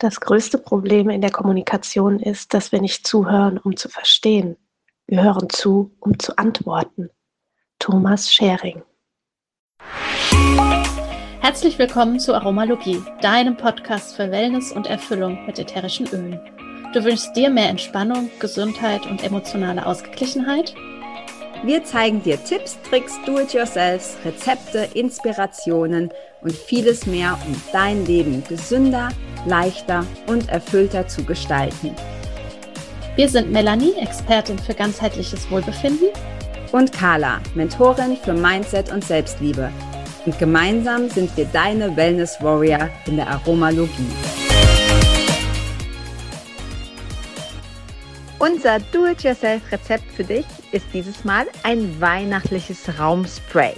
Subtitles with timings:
[0.00, 4.56] Das größte Problem in der Kommunikation ist, dass wir nicht zuhören, um zu verstehen.
[5.06, 7.10] Wir hören zu, um zu antworten.
[7.78, 8.82] Thomas Schering.
[11.42, 16.40] Herzlich willkommen zu Aromalogie, deinem Podcast für Wellness und Erfüllung mit ätherischen Ölen.
[16.94, 20.74] Du wünschst dir mehr Entspannung, Gesundheit und emotionale Ausgeglichenheit?
[21.62, 26.10] Wir zeigen dir Tipps, Tricks, Do-it-yourselfs, Rezepte, Inspirationen
[26.42, 29.10] und vieles mehr, um dein Leben gesünder,
[29.46, 31.94] leichter und erfüllter zu gestalten.
[33.16, 36.08] Wir sind Melanie, Expertin für ganzheitliches Wohlbefinden.
[36.72, 39.72] Und Carla, Mentorin für Mindset und Selbstliebe.
[40.24, 44.06] Und gemeinsam sind wir deine Wellness Warrior in der Aromalogie.
[48.38, 53.74] Unser Do-it-yourself-Rezept für dich ist dieses Mal ein weihnachtliches Raumspray.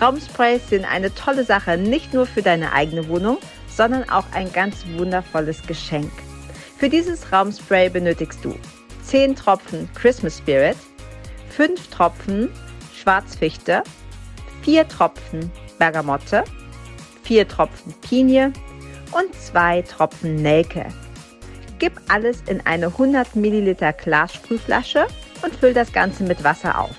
[0.00, 3.38] Raumsprays sind eine tolle Sache, nicht nur für deine eigene Wohnung,
[3.68, 6.10] sondern auch ein ganz wundervolles Geschenk.
[6.78, 8.54] Für dieses Raumspray benötigst du
[9.04, 10.76] 10 Tropfen Christmas Spirit,
[11.50, 12.48] 5 Tropfen
[12.94, 13.82] Schwarzfichte,
[14.62, 16.44] 4 Tropfen Bergamotte,
[17.24, 18.52] 4 Tropfen Pinie
[19.12, 20.86] und 2 Tropfen Nelke.
[21.78, 25.06] Gib alles in eine 100 Milliliter Glassprühflasche
[25.42, 26.94] und füll das Ganze mit Wasser auf.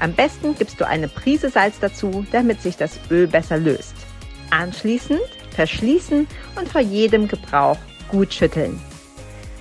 [0.00, 3.94] Am besten gibst du eine Prise Salz dazu, damit sich das Öl besser löst.
[4.50, 5.20] Anschließend
[5.54, 7.76] verschließen und vor jedem Gebrauch
[8.08, 8.80] gut schütteln.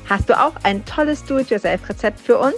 [0.09, 2.55] Hast du auch ein tolles Do-it-yourself-Rezept für uns?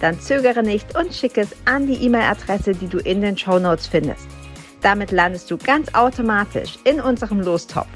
[0.00, 3.86] Dann zögere nicht und schicke es an die E-Mail-Adresse, die du in den Show Notes
[3.86, 4.26] findest.
[4.82, 7.88] Damit landest du ganz automatisch in unserem Lostopf.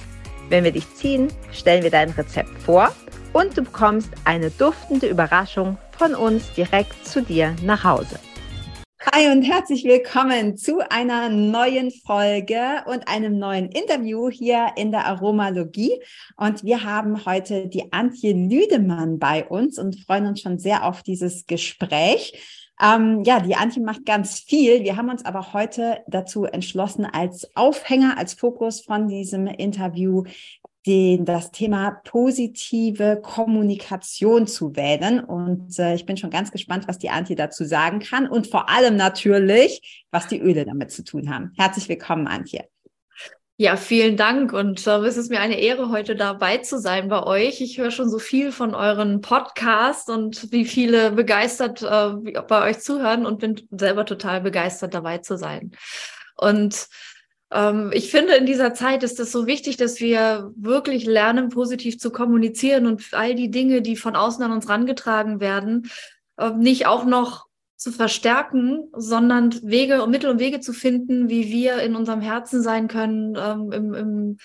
[0.49, 2.95] Wenn wir dich ziehen, stellen wir dein Rezept vor
[3.33, 8.19] und du bekommst eine duftende Überraschung von uns direkt zu dir nach Hause.
[9.13, 15.05] Hi und herzlich willkommen zu einer neuen Folge und einem neuen Interview hier in der
[15.05, 16.01] Aromalogie.
[16.37, 21.03] Und wir haben heute die Antje Lüdemann bei uns und freuen uns schon sehr auf
[21.03, 22.73] dieses Gespräch.
[22.81, 24.83] Ähm, ja, die Antje macht ganz viel.
[24.83, 30.25] Wir haben uns aber heute dazu entschlossen, als Aufhänger, als Fokus von diesem Interview
[30.87, 35.21] den, das Thema positive Kommunikation zu wählen.
[35.21, 38.69] Und äh, ich bin schon ganz gespannt, was die Antje dazu sagen kann und vor
[38.69, 41.53] allem natürlich, was die Öle damit zu tun haben.
[41.57, 42.65] Herzlich willkommen, Antje.
[43.57, 47.23] Ja, vielen Dank und äh, es ist mir eine Ehre, heute dabei zu sein bei
[47.23, 47.61] euch.
[47.61, 52.81] Ich höre schon so viel von euren Podcasts und wie viele begeistert äh, bei euch
[52.81, 55.71] zuhören und bin selber total begeistert, dabei zu sein.
[56.37, 56.89] Und
[57.93, 62.11] ich finde, in dieser Zeit ist es so wichtig, dass wir wirklich lernen, positiv zu
[62.11, 65.89] kommunizieren und all die Dinge, die von außen an uns rangetragen werden,
[66.37, 71.49] äh, nicht auch noch zu verstärken, sondern Wege und Mittel und Wege zu finden, wie
[71.53, 74.37] wir in unserem Herzen sein können, ähm, im, im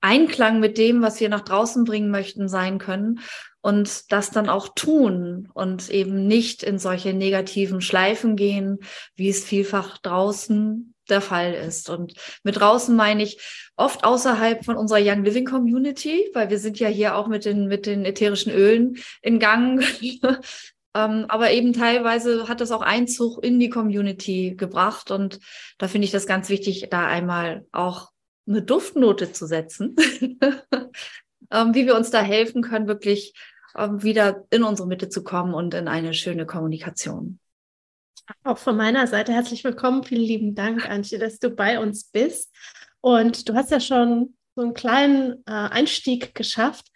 [0.00, 3.20] Einklang mit dem, was wir nach draußen bringen möchten, sein können
[3.60, 8.78] und das dann auch tun und eben nicht in solche negativen Schleifen gehen,
[9.16, 11.90] wie es vielfach draußen der Fall ist.
[11.90, 13.40] Und mit draußen meine ich
[13.76, 17.66] oft außerhalb von unserer Young Living Community, weil wir sind ja hier auch mit den,
[17.66, 19.82] mit den ätherischen Ölen in Gang.
[20.94, 25.10] ähm, aber eben teilweise hat das auch Einzug in die Community gebracht.
[25.10, 25.40] Und
[25.78, 28.10] da finde ich das ganz wichtig, da einmal auch
[28.48, 29.94] eine Duftnote zu setzen,
[31.50, 33.34] ähm, wie wir uns da helfen können, wirklich
[33.76, 37.38] ähm, wieder in unsere Mitte zu kommen und in eine schöne Kommunikation.
[38.44, 40.04] Auch von meiner Seite herzlich willkommen.
[40.04, 42.54] Vielen lieben Dank, Antje, dass du bei uns bist.
[43.00, 46.88] Und du hast ja schon so einen kleinen äh, Einstieg geschafft.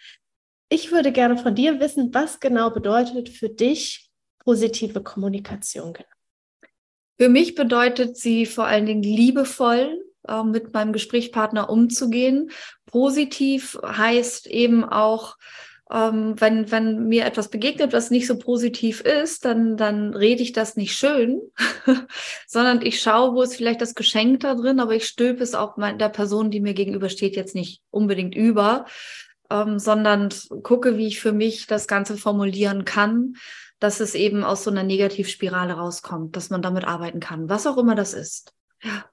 [0.69, 4.11] Ich würde gerne von dir wissen, was genau bedeutet für dich
[4.45, 5.95] positive Kommunikation?
[7.19, 12.51] Für mich bedeutet sie vor allen Dingen liebevoll äh, mit meinem Gesprächspartner umzugehen.
[12.87, 15.37] Positiv heißt eben auch,
[15.93, 20.53] ähm, wenn, wenn mir etwas begegnet, was nicht so positiv ist, dann, dann rede ich
[20.53, 21.41] das nicht schön,
[22.47, 25.77] sondern ich schaue, wo ist vielleicht das Geschenk da drin, aber ich stülpe es auch
[25.77, 28.87] der Person, die mir gegenübersteht, jetzt nicht unbedingt über,
[29.51, 30.31] ähm, sondern
[30.63, 33.35] gucke, wie ich für mich das Ganze formulieren kann,
[33.79, 37.77] dass es eben aus so einer Negativspirale rauskommt, dass man damit arbeiten kann, was auch
[37.77, 38.55] immer das ist.
[38.83, 39.05] Ja.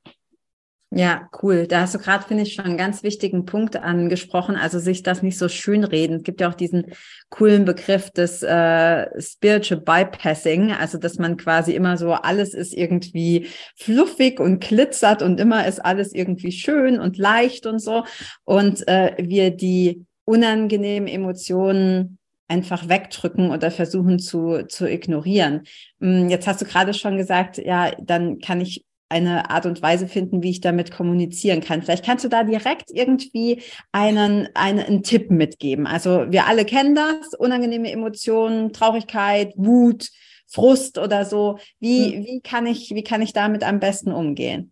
[0.92, 1.68] Ja, cool.
[1.68, 4.56] Da hast du gerade, finde ich, schon einen ganz wichtigen Punkt angesprochen.
[4.56, 6.16] Also sich das nicht so schön reden.
[6.18, 6.94] Es gibt ja auch diesen
[7.30, 13.50] coolen Begriff des äh, Spiritual Bypassing, also dass man quasi immer so, alles ist irgendwie
[13.76, 18.04] fluffig und glitzert und immer ist alles irgendwie schön und leicht und so.
[18.44, 25.66] Und äh, wir die unangenehmen Emotionen einfach wegdrücken oder versuchen zu, zu ignorieren.
[26.02, 30.08] Hm, jetzt hast du gerade schon gesagt, ja, dann kann ich eine Art und Weise
[30.08, 31.82] finden, wie ich damit kommunizieren kann.
[31.82, 33.62] Vielleicht kannst du da direkt irgendwie
[33.92, 35.88] einen, einen, einen Tipp mitgeben.
[35.88, 40.10] Also wir alle kennen das, unangenehme Emotionen, Traurigkeit, Wut,
[40.48, 41.58] Frust oder so.
[41.80, 42.26] Wie, mhm.
[42.26, 44.72] wie kann ich, wie kann ich damit am besten umgehen?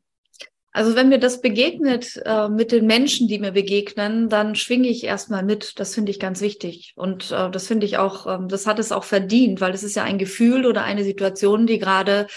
[0.78, 5.04] Also wenn mir das begegnet äh, mit den Menschen, die mir begegnen, dann schwinge ich
[5.04, 5.80] erstmal mit.
[5.80, 6.94] Das finde ich ganz wichtig.
[6.95, 9.95] Und äh, das finde ich auch, äh, das hat es auch verdient, weil es ist
[9.95, 12.28] ja ein Gefühl oder eine Situation, die gerade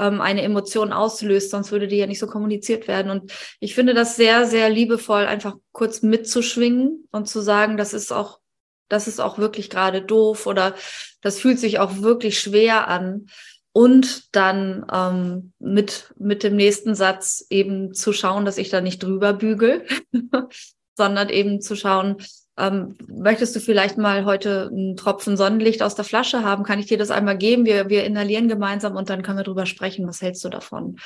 [0.00, 3.10] ähm, eine Emotion auslöst, sonst würde die ja nicht so kommuniziert werden.
[3.10, 8.12] Und ich finde das sehr, sehr liebevoll, einfach kurz mitzuschwingen und zu sagen, das ist
[8.12, 8.40] auch,
[8.88, 10.74] das ist auch wirklich gerade doof oder
[11.20, 13.26] das fühlt sich auch wirklich schwer an.
[13.72, 19.00] Und dann ähm, mit, mit dem nächsten Satz eben zu schauen, dass ich da nicht
[19.02, 19.86] drüber bügel,
[20.96, 22.16] sondern eben zu schauen,
[22.56, 26.64] ähm, möchtest du vielleicht mal heute einen Tropfen Sonnenlicht aus der Flasche haben?
[26.64, 27.64] Kann ich dir das einmal geben?
[27.64, 30.06] Wir, wir inhalieren gemeinsam und dann können wir drüber sprechen.
[30.06, 30.96] Was hältst du davon?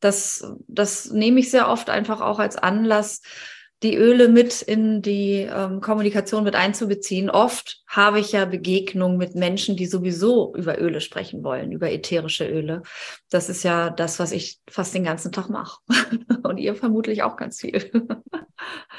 [0.00, 3.22] Das, das nehme ich sehr oft einfach auch als Anlass,
[3.84, 7.28] die Öle mit in die ähm, Kommunikation mit einzubeziehen.
[7.28, 12.48] Oft habe ich ja Begegnungen mit Menschen, die sowieso über Öle sprechen wollen, über ätherische
[12.48, 12.82] Öle.
[13.30, 15.80] Das ist ja das, was ich fast den ganzen Tag mache.
[16.42, 17.90] Und ihr vermutlich auch ganz viel.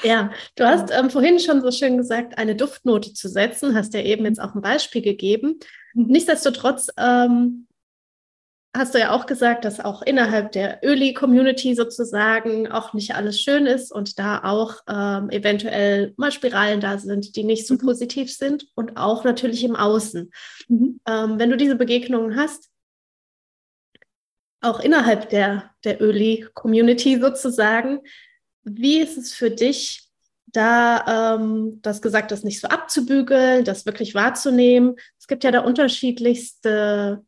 [0.03, 4.01] Ja, du hast ähm, vorhin schon so schön gesagt, eine Duftnote zu setzen, hast ja
[4.01, 5.59] eben jetzt auch ein Beispiel gegeben.
[5.95, 6.07] Mhm.
[6.07, 7.65] Nichtsdestotrotz ähm,
[8.75, 13.65] hast du ja auch gesagt, dass auch innerhalb der Öli-Community sozusagen auch nicht alles schön
[13.65, 17.79] ist und da auch ähm, eventuell mal Spiralen da sind, die nicht so mhm.
[17.79, 20.31] positiv sind und auch natürlich im Außen.
[20.67, 20.99] Mhm.
[21.07, 22.69] Ähm, wenn du diese Begegnungen hast,
[24.61, 27.99] auch innerhalb der, der Öli-Community sozusagen,
[28.63, 30.01] wie ist es für dich,
[30.47, 34.95] da ähm, das gesagt, das nicht so abzubügeln, das wirklich wahrzunehmen?
[35.19, 37.23] Es gibt ja da unterschiedlichste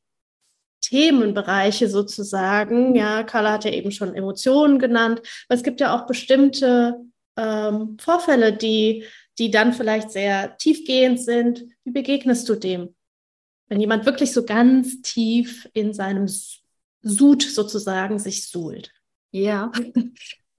[0.82, 2.96] Themenbereiche sozusagen.
[2.96, 6.96] Ja, Carla hat ja eben schon Emotionen genannt, aber es gibt ja auch bestimmte
[7.38, 9.04] ähm, Vorfälle, die,
[9.38, 11.66] die dann vielleicht sehr tiefgehend sind.
[11.84, 12.96] Wie begegnest du dem?
[13.70, 16.28] Wenn jemand wirklich so ganz tief in seinem
[17.02, 18.92] Sud sozusagen sich suhlt.
[19.32, 19.72] Ja,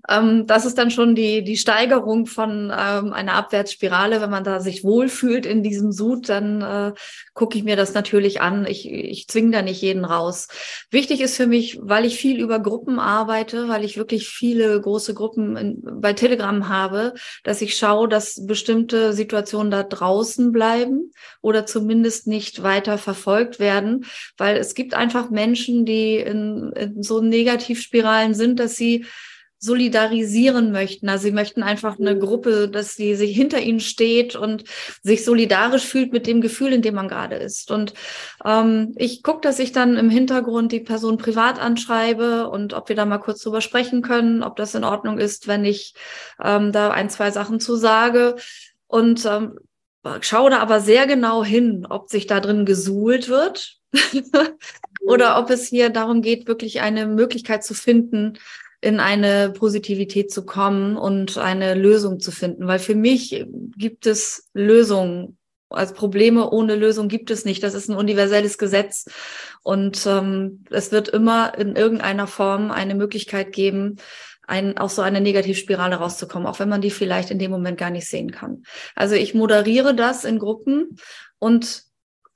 [0.09, 4.21] ähm, das ist dann schon die, die Steigerung von ähm, einer Abwärtsspirale.
[4.21, 6.93] Wenn man da sich wohlfühlt in diesem Sud, dann äh,
[7.35, 8.65] gucke ich mir das natürlich an.
[8.67, 10.49] Ich, ich zwinge da nicht jeden raus.
[10.91, 15.15] Wichtig ist für mich, weil ich viel über Gruppen arbeite, weil ich wirklich viele große
[15.15, 21.67] Gruppen in, bei Telegram habe, dass ich schaue, dass bestimmte Situationen da draußen bleiben oder
[21.67, 24.05] zumindest nicht weiter verfolgt werden,
[24.37, 29.05] weil es gibt einfach Menschen, die in, in so Negativspiralen sind, dass sie
[29.59, 31.09] solidarisieren möchten.
[31.09, 34.65] Also sie möchten einfach eine Gruppe, dass sie sich hinter ihnen steht und
[35.03, 37.71] sich solidarisch fühlt mit dem Gefühl, in dem man gerade ist.
[37.71, 37.95] Und
[38.45, 42.97] ähm, ich gucke, dass ich dann im Hintergrund die Person privat anschreibe und ob wir
[42.97, 45.95] da mal kurz drüber sprechen können, ob das in Ordnung ist, wenn ich
[46.43, 48.37] ähm, da ein, zwei Sachen zu sage.
[48.87, 49.59] Und ähm,
[50.21, 53.79] schaue da aber sehr genau hin, ob sich da drin gesuhlt wird
[55.07, 58.39] oder ob es hier darum geht, wirklich eine Möglichkeit zu finden,
[58.81, 62.67] in eine Positivität zu kommen und eine Lösung zu finden.
[62.67, 63.45] Weil für mich
[63.77, 65.37] gibt es Lösungen.
[65.71, 67.63] Also Probleme ohne Lösung gibt es nicht.
[67.63, 69.07] Das ist ein universelles Gesetz.
[69.63, 73.97] Und ähm, es wird immer in irgendeiner Form eine Möglichkeit geben,
[74.47, 77.91] ein, aus so einer Negativspirale rauszukommen, auch wenn man die vielleicht in dem Moment gar
[77.91, 78.63] nicht sehen kann.
[78.95, 80.97] Also ich moderiere das in Gruppen
[81.39, 81.88] und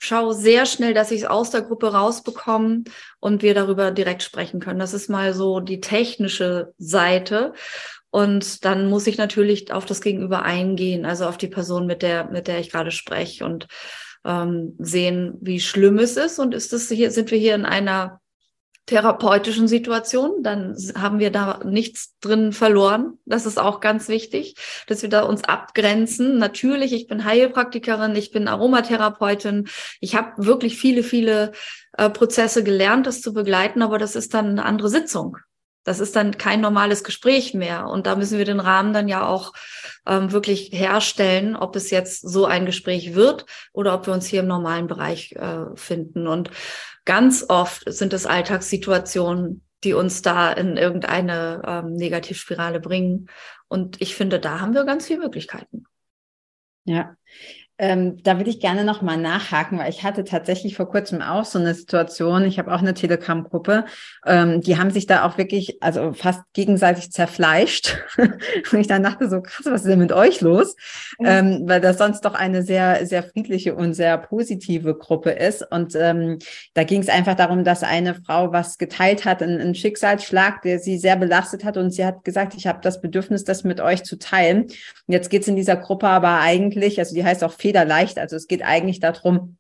[0.03, 2.85] schaue sehr schnell, dass ich es aus der Gruppe rausbekomme
[3.21, 4.81] und wir darüber direkt sprechen können.
[4.81, 7.53] Das ist mal so die technische Seite.
[8.11, 12.29] Und dann muss ich natürlich auf das Gegenüber eingehen, also auf die Person, mit der,
[12.31, 13.69] mit der ich gerade spreche und
[14.25, 16.41] ähm, sehen, wie schlimm es ist.
[16.41, 18.21] Und ist es hier, sind wir hier in einer
[18.87, 23.19] therapeutischen Situation, dann haben wir da nichts drin verloren.
[23.27, 24.57] Das ist auch ganz wichtig,
[24.89, 26.39] dass wir da uns abgrenzen.
[26.39, 29.69] Natürlich, ich bin Heilpraktikerin, ich bin Aromatherapeutin.
[30.01, 31.53] Ich habe wirklich viele, viele
[31.97, 35.37] äh, Prozesse gelernt, das zu begleiten, aber das ist dann eine andere Sitzung.
[35.85, 37.89] Das ist dann kein normales Gespräch mehr.
[37.89, 39.53] Und da müssen wir den Rahmen dann ja auch
[40.07, 44.41] ähm, wirklich herstellen, ob es jetzt so ein Gespräch wird oder ob wir uns hier
[44.41, 46.29] im normalen Bereich äh, finden.
[46.29, 46.51] Und
[47.05, 53.29] ganz oft sind es Alltagssituationen, die uns da in irgendeine ähm, Negativspirale bringen.
[53.69, 55.85] Und ich finde, da haben wir ganz viele Möglichkeiten.
[56.85, 57.17] Ja,
[57.83, 61.59] Ähm, da würde ich gerne nochmal nachhaken, weil ich hatte tatsächlich vor kurzem auch so
[61.59, 62.45] eine Situation.
[62.45, 63.87] Ich habe auch eine Telegram-Gruppe.
[64.25, 67.99] Ähm, die haben sich da auch wirklich, also fast gegenseitig zerfleischt.
[68.17, 70.77] und ich dann dachte so, krass, was ist denn mit euch los?
[71.19, 71.27] Mhm.
[71.27, 75.67] Ähm, weil das sonst doch eine sehr, sehr friedliche und sehr positive Gruppe ist.
[75.69, 76.39] Und ähm,
[76.75, 80.99] da ging es einfach darum, dass eine Frau was geteilt hat, einen, Schicksalsschlag, der sie
[80.99, 81.77] sehr belastet hat.
[81.77, 84.67] Und sie hat gesagt, ich habe das Bedürfnis, das mit euch zu teilen.
[84.67, 84.73] Und
[85.09, 88.19] jetzt geht es in dieser Gruppe aber eigentlich, also die heißt auch federleicht.
[88.19, 89.57] Also es geht eigentlich darum,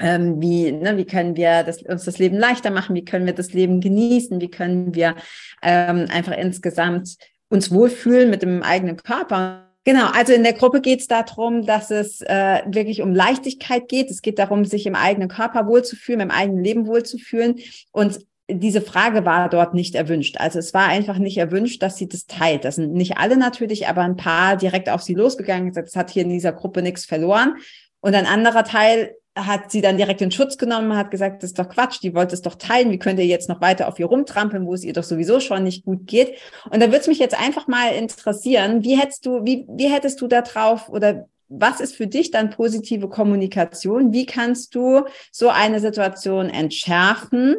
[0.00, 3.34] ähm, wie, ne, wie können wir das, uns das Leben leichter machen, wie können wir
[3.34, 5.16] das Leben genießen, wie können wir
[5.62, 7.16] ähm, einfach insgesamt
[7.48, 9.64] uns wohlfühlen mit dem eigenen Körper.
[9.84, 14.10] Genau, also in der Gruppe geht es darum, dass es äh, wirklich um Leichtigkeit geht.
[14.10, 17.56] Es geht darum, sich im eigenen Körper wohlzufühlen, im eigenen Leben wohlzufühlen.
[17.90, 18.18] Und
[18.50, 20.36] diese Frage war dort nicht erwünscht.
[20.38, 22.64] Also es war einfach nicht erwünscht, dass sie das teilt.
[22.64, 26.22] Das sind nicht alle natürlich, aber ein paar direkt auf sie losgegangen, es hat hier
[26.22, 27.56] in dieser Gruppe nichts verloren.
[28.00, 31.58] Und ein anderer Teil hat sie dann direkt in Schutz genommen, hat gesagt, das ist
[31.58, 34.06] doch Quatsch, die wollte es doch teilen, wie könnt ihr jetzt noch weiter auf ihr
[34.06, 36.38] rumtrampeln, wo es ihr doch sowieso schon nicht gut geht.
[36.70, 40.20] Und da würde es mich jetzt einfach mal interessieren, wie hättest du, wie, wie hättest
[40.20, 44.12] du da drauf oder was ist für dich dann positive Kommunikation?
[44.12, 47.56] Wie kannst du so eine Situation entschärfen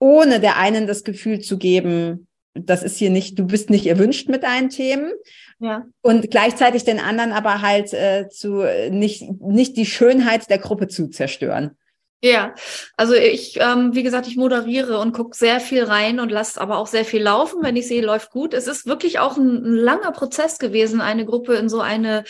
[0.00, 4.28] ohne der einen das Gefühl zu geben, das ist hier nicht, du bist nicht erwünscht
[4.28, 5.12] mit deinen Themen.
[5.60, 5.86] Ja.
[6.00, 11.08] Und gleichzeitig den anderen aber halt äh, zu nicht, nicht die Schönheit der Gruppe zu
[11.08, 11.76] zerstören.
[12.22, 12.54] Ja,
[12.98, 16.76] also ich, ähm, wie gesagt, ich moderiere und gucke sehr viel rein und lasse aber
[16.76, 18.52] auch sehr viel laufen, wenn ich sehe, läuft gut.
[18.52, 22.24] Es ist wirklich auch ein, ein langer Prozess gewesen, eine Gruppe in so eine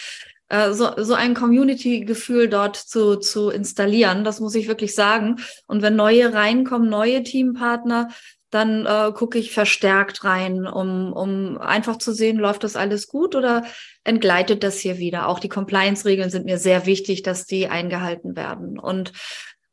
[0.51, 4.25] äh, so, so ein Community-Gefühl dort zu, zu installieren.
[4.25, 5.37] Das muss ich wirklich sagen.
[5.67, 8.09] Und wenn neue reinkommen, neue Teampartner,
[8.51, 13.37] dann äh, gucke ich verstärkt rein, um, um einfach zu sehen, läuft das alles gut
[13.37, 13.65] oder
[14.03, 15.29] entgleitet das hier wieder.
[15.29, 18.79] Auch die Compliance-Regeln sind mir sehr wichtig, dass die eingehalten werden.
[18.79, 19.13] Und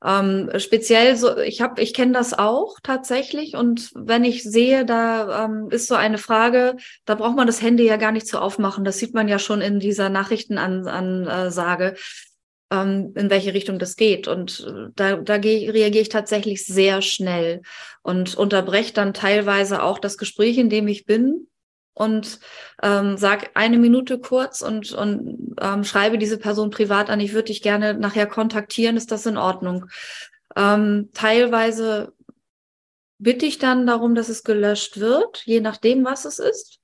[0.04, 3.56] ähm, speziell so, ich habe, ich kenne das auch tatsächlich.
[3.56, 6.75] Und wenn ich sehe, da ähm, ist so eine Frage,
[7.06, 8.84] da braucht man das Handy ja gar nicht zu aufmachen.
[8.84, 11.96] Das sieht man ja schon in dieser Nachrichtenansage,
[12.72, 14.27] ähm, in welche Richtung das geht.
[14.27, 17.62] Und äh, da, da reagiere ich tatsächlich sehr schnell
[18.04, 21.48] und unterbreche dann teilweise auch das Gespräch, in dem ich bin,
[21.98, 22.39] und
[22.84, 27.48] ähm, sag eine Minute kurz und, und ähm, schreibe diese Person privat an, ich würde
[27.48, 29.88] dich gerne nachher kontaktieren, ist das in Ordnung?
[30.56, 32.13] Ähm, teilweise
[33.18, 36.80] bitte ich dann darum, dass es gelöscht wird, je nachdem, was es ist.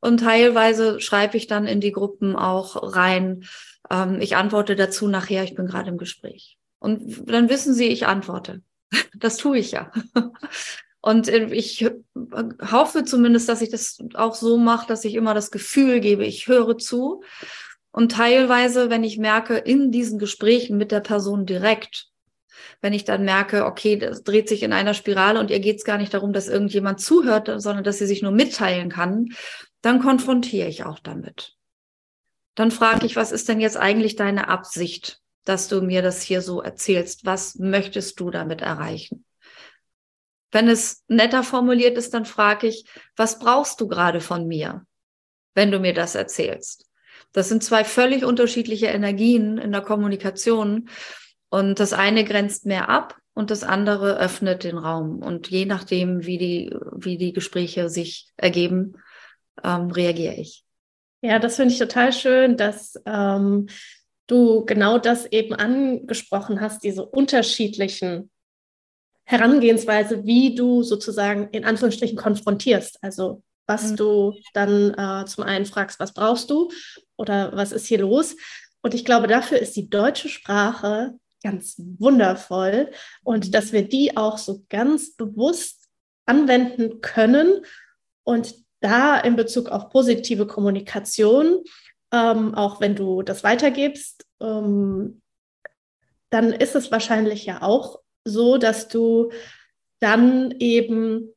[0.00, 3.46] Und teilweise schreibe ich dann in die Gruppen auch rein,
[3.90, 6.56] ähm, ich antworte dazu nachher, ich bin gerade im Gespräch.
[6.78, 8.62] Und dann wissen sie, ich antworte.
[9.18, 9.90] Das tue ich ja.
[11.06, 11.86] Und äh, ich
[12.60, 16.48] hoffe zumindest, dass ich das auch so mache, dass ich immer das Gefühl gebe, ich
[16.48, 17.22] höre zu.
[17.92, 22.08] Und teilweise, wenn ich merke, in diesen Gesprächen mit der Person direkt,
[22.80, 25.84] wenn ich dann merke, okay, das dreht sich in einer Spirale und ihr geht es
[25.84, 29.28] gar nicht darum, dass irgendjemand zuhört, sondern dass sie sich nur mitteilen kann,
[29.82, 31.54] dann konfrontiere ich auch damit.
[32.56, 36.42] Dann frage ich, was ist denn jetzt eigentlich deine Absicht, dass du mir das hier
[36.42, 37.24] so erzählst?
[37.24, 39.24] Was möchtest du damit erreichen?
[40.52, 42.86] Wenn es netter formuliert ist, dann frage ich,
[43.16, 44.86] was brauchst du gerade von mir,
[45.54, 46.86] wenn du mir das erzählst?
[47.32, 50.88] Das sind zwei völlig unterschiedliche Energien in der Kommunikation.
[51.48, 55.18] Und das eine grenzt mehr ab und das andere öffnet den Raum.
[55.18, 58.94] Und je nachdem, wie die, wie die Gespräche sich ergeben,
[59.62, 60.64] ähm, reagiere ich.
[61.20, 63.66] Ja, das finde ich total schön, dass ähm,
[64.26, 68.30] du genau das eben angesprochen hast, diese unterschiedlichen
[69.26, 72.98] Herangehensweise, wie du sozusagen in Anführungsstrichen konfrontierst.
[73.02, 73.96] Also was mhm.
[73.96, 76.70] du dann äh, zum einen fragst, was brauchst du
[77.16, 78.36] oder was ist hier los?
[78.82, 82.90] Und ich glaube, dafür ist die deutsche Sprache ganz wundervoll
[83.24, 83.50] und mhm.
[83.50, 85.88] dass wir die auch so ganz bewusst
[86.24, 87.64] anwenden können
[88.24, 91.64] und da in Bezug auf positive Kommunikation,
[92.12, 95.22] ähm, auch wenn du das weitergibst, ähm,
[96.30, 99.30] dann ist es wahrscheinlich ja auch so, dass du
[100.00, 101.32] dann eben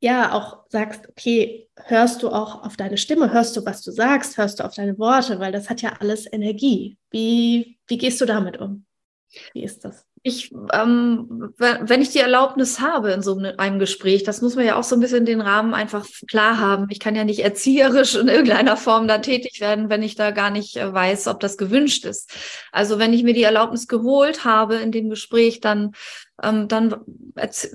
[0.00, 4.36] ja auch sagst, okay, hörst du auch auf deine Stimme, hörst du, was du sagst,
[4.38, 6.98] hörst du auf deine Worte, weil das hat ja alles Energie.
[7.10, 8.86] Wie, wie gehst du damit um?
[9.52, 10.07] Wie ist das?
[10.22, 14.76] Ich, ähm, wenn ich die Erlaubnis habe in so einem Gespräch, das muss man ja
[14.76, 16.86] auch so ein bisschen den Rahmen einfach klar haben.
[16.90, 20.50] Ich kann ja nicht erzieherisch in irgendeiner Form da tätig werden, wenn ich da gar
[20.50, 22.32] nicht äh, weiß, ob das gewünscht ist.
[22.72, 25.92] Also wenn ich mir die Erlaubnis geholt habe in dem Gespräch, dann,
[26.42, 26.96] ähm, dann,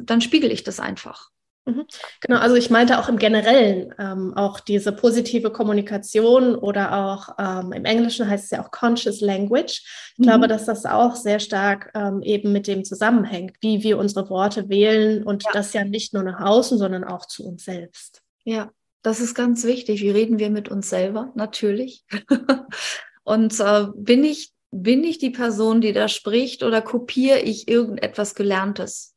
[0.04, 1.30] dann spiegel ich das einfach.
[1.66, 1.86] Mhm.
[2.20, 7.72] Genau, also ich meinte auch im Generellen ähm, auch diese positive Kommunikation oder auch ähm,
[7.72, 9.82] im Englischen heißt es ja auch Conscious Language.
[10.14, 10.24] Ich mhm.
[10.24, 14.68] glaube, dass das auch sehr stark ähm, eben mit dem zusammenhängt, wie wir unsere Worte
[14.68, 15.52] wählen und ja.
[15.54, 18.22] das ja nicht nur nach außen, sondern auch zu uns selbst.
[18.44, 20.02] Ja, das ist ganz wichtig.
[20.02, 21.32] Wie reden wir mit uns selber?
[21.36, 22.04] Natürlich.
[23.24, 28.34] und äh, bin ich bin ich die Person, die da spricht oder kopiere ich irgendetwas
[28.34, 29.13] Gelerntes?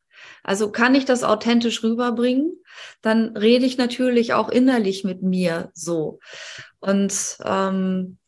[0.47, 2.53] Also kann ich das authentisch rüberbringen,
[3.03, 6.21] dann rede ich natürlich auch innerlich mit mir so.
[6.79, 8.19] Und ähm,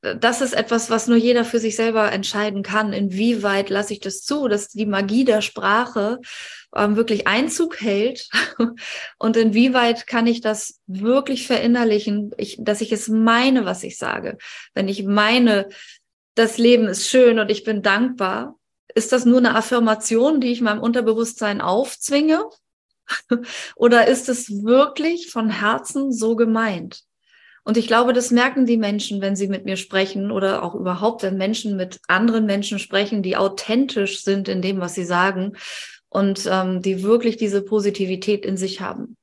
[0.00, 2.94] das ist etwas, was nur jeder für sich selber entscheiden kann.
[2.94, 6.20] Inwieweit lasse ich das zu, dass die Magie der Sprache
[6.74, 8.30] ähm, wirklich Einzug hält
[9.18, 14.38] und inwieweit kann ich das wirklich verinnerlichen, ich, dass ich es meine, was ich sage.
[14.72, 15.68] Wenn ich meine,
[16.34, 18.56] das Leben ist schön und ich bin dankbar,
[18.96, 22.44] ist das nur eine Affirmation, die ich meinem Unterbewusstsein aufzwinge?
[23.76, 27.02] Oder ist es wirklich von Herzen so gemeint?
[27.62, 31.24] Und ich glaube, das merken die Menschen, wenn sie mit mir sprechen oder auch überhaupt,
[31.24, 35.56] wenn Menschen mit anderen Menschen sprechen, die authentisch sind in dem, was sie sagen
[36.08, 39.16] und ähm, die wirklich diese Positivität in sich haben.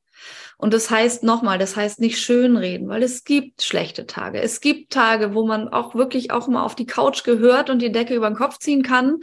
[0.63, 4.41] Und das heißt nochmal, das heißt nicht schönreden, weil es gibt schlechte Tage.
[4.41, 7.91] Es gibt Tage, wo man auch wirklich auch mal auf die Couch gehört und die
[7.91, 9.17] Decke über den Kopf ziehen kann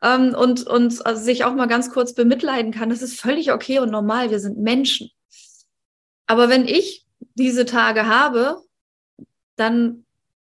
[0.00, 2.88] ähm, und, und also sich auch mal ganz kurz bemitleiden kann.
[2.88, 4.30] Das ist völlig okay und normal.
[4.30, 5.10] Wir sind Menschen.
[6.28, 8.62] Aber wenn ich diese Tage habe,
[9.56, 10.04] dann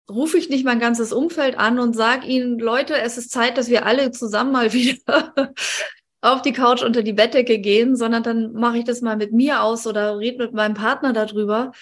[0.09, 3.69] rufe ich nicht mein ganzes Umfeld an und sage ihnen, Leute, es ist Zeit, dass
[3.69, 5.53] wir alle zusammen mal wieder
[6.21, 9.63] auf die Couch unter die Bettdecke gehen, sondern dann mache ich das mal mit mir
[9.63, 11.73] aus oder rede mit meinem Partner darüber.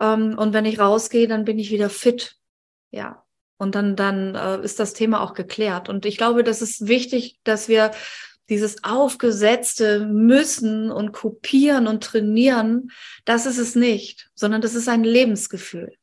[0.00, 2.36] Ähm, und wenn ich rausgehe, dann bin ich wieder fit.
[2.90, 3.24] Ja.
[3.58, 5.88] Und dann, dann äh, ist das Thema auch geklärt.
[5.88, 7.90] Und ich glaube, das ist wichtig, dass wir
[8.48, 12.90] dieses aufgesetzte Müssen und Kopieren und Trainieren,
[13.24, 15.94] das ist es nicht, sondern das ist ein Lebensgefühl.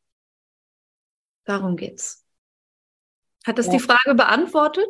[1.46, 2.27] Darum geht's.
[3.48, 3.72] Hat das ja.
[3.72, 4.88] die Frage beantwortet?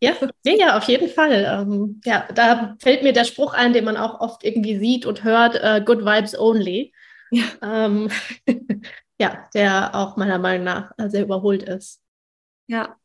[0.00, 1.46] Ja, ja, ja auf jeden Fall.
[1.48, 5.22] Ähm, ja, da fällt mir der Spruch ein, den man auch oft irgendwie sieht und
[5.22, 6.92] hört, uh, good vibes only.
[7.30, 7.44] Ja.
[7.62, 8.10] Ähm,
[9.20, 12.02] ja, der auch meiner Meinung nach sehr überholt ist.
[12.66, 12.96] Ja.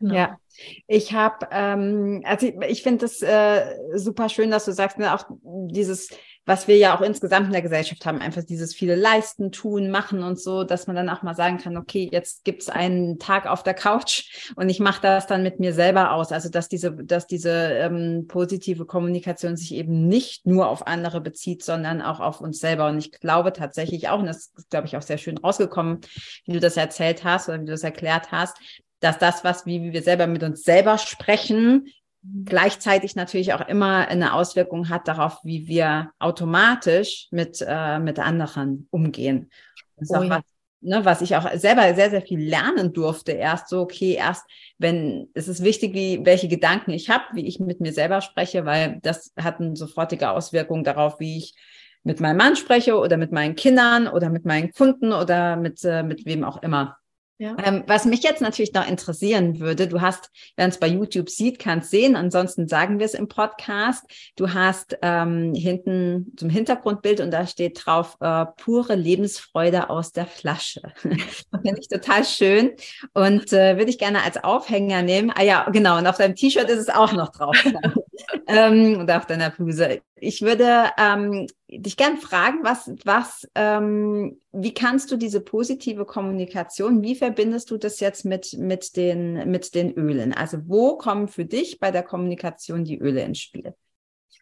[0.00, 0.14] Genau.
[0.14, 0.38] Ja,
[0.86, 5.14] ich habe, ähm, also ich, ich finde das äh, super schön, dass du sagst, ne,
[5.14, 6.10] auch dieses
[6.50, 10.24] was wir ja auch insgesamt in der Gesellschaft haben, einfach dieses viele leisten, tun, machen
[10.24, 13.62] und so, dass man dann auch mal sagen kann, okay, jetzt gibt's einen Tag auf
[13.62, 16.32] der Couch und ich mache das dann mit mir selber aus.
[16.32, 21.62] Also dass diese, dass diese ähm, positive Kommunikation sich eben nicht nur auf andere bezieht,
[21.62, 22.88] sondern auch auf uns selber.
[22.88, 26.00] Und ich glaube tatsächlich auch, und das ist, glaube ich, auch sehr schön rausgekommen,
[26.46, 28.58] wie du das erzählt hast oder wie du das erklärt hast,
[28.98, 31.86] dass das, was wie, wir selber mit uns selber sprechen,
[32.22, 38.88] gleichzeitig natürlich auch immer eine Auswirkung hat darauf, wie wir automatisch mit, äh, mit anderen
[38.90, 39.50] umgehen.
[39.96, 40.30] Das ist oh, auch ja.
[40.30, 40.42] was,
[40.80, 43.32] ne, was ich auch selber sehr, sehr viel lernen durfte.
[43.32, 44.44] Erst so, okay, erst
[44.78, 48.66] wenn, es ist wichtig, wie, welche Gedanken ich habe, wie ich mit mir selber spreche,
[48.66, 51.54] weil das hat eine sofortige Auswirkung darauf, wie ich
[52.02, 56.02] mit meinem Mann spreche oder mit meinen Kindern oder mit meinen Kunden oder mit, äh,
[56.02, 56.96] mit wem auch immer.
[57.40, 57.56] Ja.
[57.64, 61.58] Ähm, was mich jetzt natürlich noch interessieren würde, du hast, wer uns bei YouTube sieht,
[61.58, 64.04] kann es sehen, ansonsten sagen wir es im Podcast.
[64.36, 70.26] Du hast ähm, hinten zum Hintergrundbild und da steht drauf äh, pure Lebensfreude aus der
[70.26, 70.82] Flasche.
[71.00, 72.72] Finde ich total schön
[73.14, 75.32] und äh, würde ich gerne als Aufhänger nehmen.
[75.34, 77.56] Ah ja, genau, und auf deinem T-Shirt ist es auch noch drauf.
[78.48, 80.02] ähm, und auf deiner Bluse.
[80.16, 87.02] Ich würde ähm, dich gern fragen, was, was, ähm, wie kannst du diese positive Kommunikation,
[87.02, 90.32] wie verbindest du das jetzt mit, mit, den, mit den Ölen?
[90.32, 93.74] Also wo kommen für dich bei der Kommunikation die Öle ins Spiel?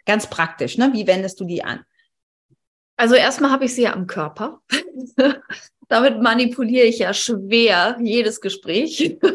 [0.06, 0.90] Ganz praktisch, ne?
[0.94, 1.84] Wie wendest du die an?
[2.96, 4.60] Also erstmal habe ich sie ja am Körper.
[5.88, 9.18] Damit manipuliere ich ja schwer jedes Gespräch.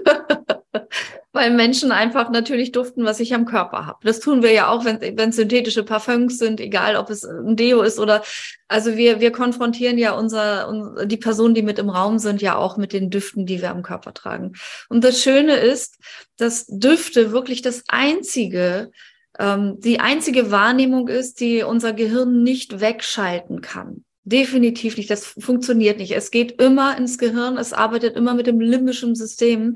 [1.33, 3.99] weil Menschen einfach natürlich duften, was ich am Körper habe.
[4.03, 7.81] Das tun wir ja auch, wenn wenn synthetische Parfums sind, egal ob es ein Deo
[7.81, 8.23] ist oder
[8.67, 12.77] also wir wir konfrontieren ja unser die Personen, die mit im Raum sind, ja auch
[12.77, 14.53] mit den Düften, die wir am Körper tragen.
[14.89, 15.97] Und das Schöne ist,
[16.37, 18.91] dass Düfte wirklich das einzige
[19.39, 24.05] ähm, die einzige Wahrnehmung ist, die unser Gehirn nicht wegschalten kann.
[24.25, 25.09] Definitiv nicht.
[25.09, 26.11] Das funktioniert nicht.
[26.11, 27.57] Es geht immer ins Gehirn.
[27.57, 29.75] Es arbeitet immer mit dem limbischen System.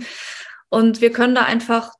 [0.70, 1.94] Und wir können da einfach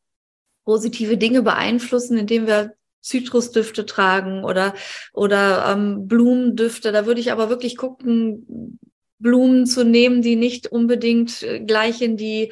[0.66, 4.74] positive Dinge beeinflussen, indem wir Zitrusdüfte tragen oder,
[5.14, 6.92] oder ähm, Blumendüfte.
[6.92, 8.80] Da würde ich aber wirklich gucken,
[9.20, 12.52] Blumen zu nehmen, die nicht unbedingt äh, gleich in die,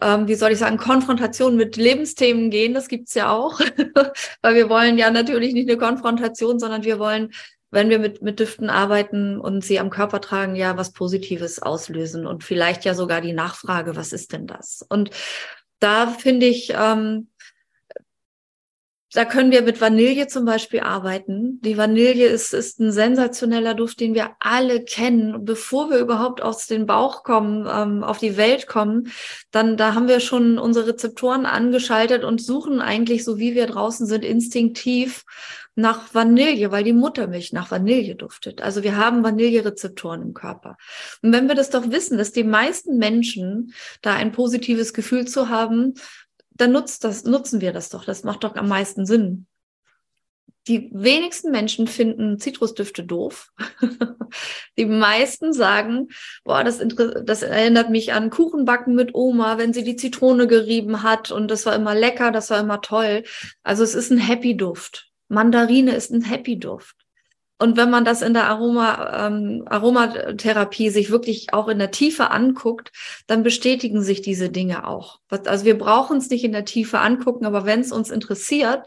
[0.00, 2.72] ähm, wie soll ich sagen, Konfrontation mit Lebensthemen gehen.
[2.72, 3.60] Das gibt's ja auch,
[4.42, 7.32] weil wir wollen ja natürlich nicht eine Konfrontation, sondern wir wollen
[7.72, 12.26] wenn wir mit, mit Düften arbeiten und sie am Körper tragen, ja was Positives auslösen
[12.26, 14.86] und vielleicht ja sogar die Nachfrage, was ist denn das?
[14.88, 15.10] Und
[15.78, 17.28] da finde ich, ähm,
[19.16, 21.58] da können wir mit Vanille zum Beispiel arbeiten.
[21.62, 25.46] Die Vanille ist, ist ein sensationeller Duft, den wir alle kennen.
[25.46, 29.10] Bevor wir überhaupt aus dem Bauch kommen, ähm, auf die Welt kommen,
[29.50, 34.06] dann da haben wir schon unsere Rezeptoren angeschaltet und suchen eigentlich, so wie wir draußen
[34.06, 35.24] sind, instinktiv
[35.76, 38.60] nach Vanille, weil die Muttermilch nach Vanille duftet.
[38.60, 40.76] Also wir haben Vanillerezeptoren im Körper.
[41.22, 45.48] Und wenn wir das doch wissen, dass die meisten Menschen da ein positives Gefühl zu
[45.48, 45.94] haben,
[46.56, 48.04] dann nutzt das, nutzen wir das doch.
[48.04, 49.46] Das macht doch am meisten Sinn.
[50.68, 53.52] Die wenigsten Menschen finden Zitrusdüfte doof.
[54.78, 56.08] die meisten sagen,
[56.44, 56.82] boah, das,
[57.24, 61.66] das erinnert mich an Kuchenbacken mit Oma, wenn sie die Zitrone gerieben hat und das
[61.66, 63.22] war immer lecker, das war immer toll.
[63.62, 65.08] Also es ist ein Happy Duft.
[65.28, 67.05] Mandarine ist ein Happy Duft.
[67.58, 72.30] Und wenn man das in der Aroma, ähm, Aromatherapie sich wirklich auch in der Tiefe
[72.30, 72.92] anguckt,
[73.26, 75.20] dann bestätigen sich diese Dinge auch.
[75.30, 78.86] Also wir brauchen es nicht in der Tiefe angucken, aber wenn es uns interessiert,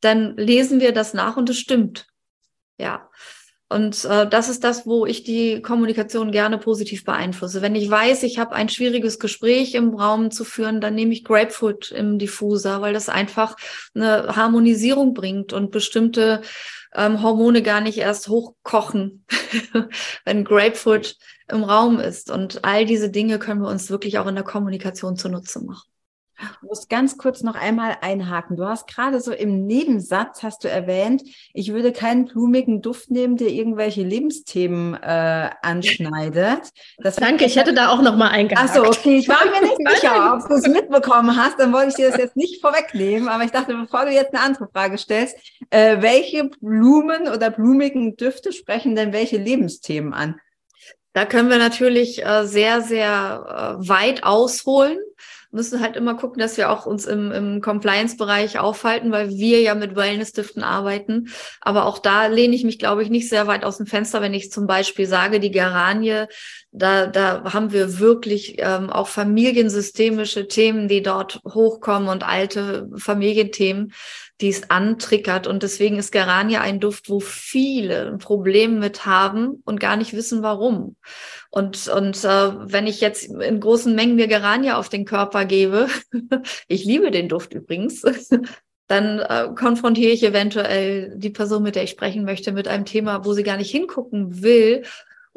[0.00, 2.08] dann lesen wir das nach und es stimmt.
[2.78, 3.08] Ja.
[3.72, 7.62] Und äh, das ist das, wo ich die Kommunikation gerne positiv beeinflusse.
[7.62, 11.22] Wenn ich weiß, ich habe ein schwieriges Gespräch im Raum zu führen, dann nehme ich
[11.22, 13.56] Grapefruit im Diffuser, weil das einfach
[13.94, 16.42] eine Harmonisierung bringt und bestimmte
[16.94, 19.24] ähm, Hormone gar nicht erst hochkochen,
[20.24, 21.16] wenn Grapefruit
[21.48, 22.30] im Raum ist.
[22.30, 25.89] Und all diese Dinge können wir uns wirklich auch in der Kommunikation zunutze machen.
[26.40, 28.56] Ich muss ganz kurz noch einmal einhaken.
[28.56, 31.22] Du hast gerade so im Nebensatz hast du erwähnt,
[31.52, 36.70] ich würde keinen blumigen Duft nehmen, der irgendwelche Lebensthemen äh, anschneidet.
[36.98, 38.70] Das Danke, ich hätte da auch noch mal eingehakt.
[38.70, 41.94] Achso, okay, ich war mir nicht sicher, ob du es mitbekommen hast, dann wollte ich
[41.96, 45.36] dir das jetzt nicht vorwegnehmen, aber ich dachte, bevor du jetzt eine andere Frage stellst,
[45.70, 50.40] äh, welche Blumen oder blumigen Düfte sprechen denn welche Lebensthemen an?
[51.12, 54.98] Da können wir natürlich äh, sehr, sehr äh, weit ausholen
[55.52, 59.74] müssen halt immer gucken, dass wir auch uns im, im Compliance-Bereich aufhalten, weil wir ja
[59.74, 61.28] mit Wellness-Düften arbeiten.
[61.60, 64.34] Aber auch da lehne ich mich, glaube ich, nicht sehr weit aus dem Fenster, wenn
[64.34, 66.26] ich zum Beispiel sage, die Geranie,
[66.72, 73.92] da, da haben wir wirklich ähm, auch familiensystemische Themen, die dort hochkommen und alte Familienthemen,
[74.40, 75.46] die es antriggert.
[75.46, 80.14] Und deswegen ist Geranie ein Duft, wo viele ein Problem mit haben und gar nicht
[80.14, 80.96] wissen, warum.
[81.50, 85.88] Und, und äh, wenn ich jetzt in großen Mengen mir Geranie auf den Körper gebe,
[86.68, 88.02] ich liebe den Duft übrigens,
[88.86, 93.24] dann äh, konfrontiere ich eventuell die Person, mit der ich sprechen möchte, mit einem Thema,
[93.24, 94.82] wo sie gar nicht hingucken will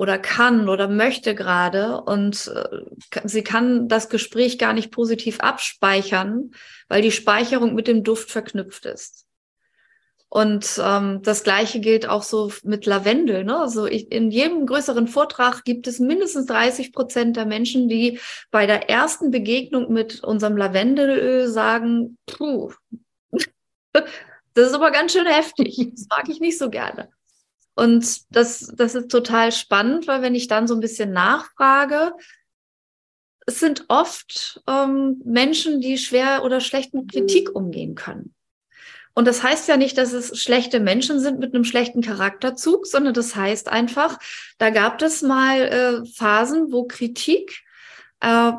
[0.04, 2.02] oder kann oder möchte gerade.
[2.02, 6.52] Und äh, sie kann das Gespräch gar nicht positiv abspeichern,
[6.90, 9.26] weil die Speicherung mit dem Duft verknüpft ist.
[10.28, 13.46] Und ähm, das Gleiche gilt auch so mit Lavendel.
[13.46, 13.58] Ne?
[13.58, 18.20] Also ich, in jedem größeren Vortrag gibt es mindestens 30 Prozent der Menschen, die
[18.52, 22.74] bei der ersten Begegnung mit unserem Lavendelöl sagen, puh,
[23.94, 25.78] das ist aber ganz schön heftig.
[25.92, 27.10] Das mag ich nicht so gerne.
[27.76, 32.14] Und das, das ist total spannend, weil wenn ich dann so ein bisschen nachfrage,
[33.46, 38.34] es sind oft ähm, Menschen, die schwer oder schlecht mit Kritik umgehen können.
[39.16, 43.14] Und das heißt ja nicht, dass es schlechte Menschen sind mit einem schlechten Charakterzug, sondern
[43.14, 44.18] das heißt einfach,
[44.58, 47.64] da gab es mal äh, Phasen, wo Kritik
[48.22, 48.52] äh,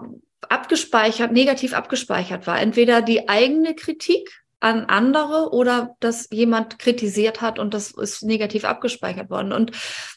[0.49, 2.61] abgespeichert, negativ abgespeichert war.
[2.61, 8.65] Entweder die eigene Kritik an andere oder dass jemand kritisiert hat und das ist negativ
[8.65, 9.53] abgespeichert worden.
[9.53, 9.73] Und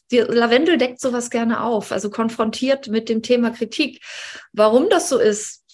[0.10, 4.02] die Lavendel deckt sowas gerne auf, also konfrontiert mit dem Thema Kritik.
[4.54, 5.66] Warum das so ist,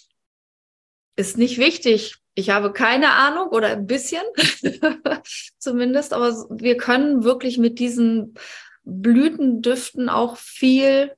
[1.14, 2.16] ist nicht wichtig.
[2.34, 4.24] Ich habe keine Ahnung oder ein bisschen
[5.58, 8.34] zumindest, aber wir können wirklich mit diesen
[8.82, 11.12] Blütendüften auch viel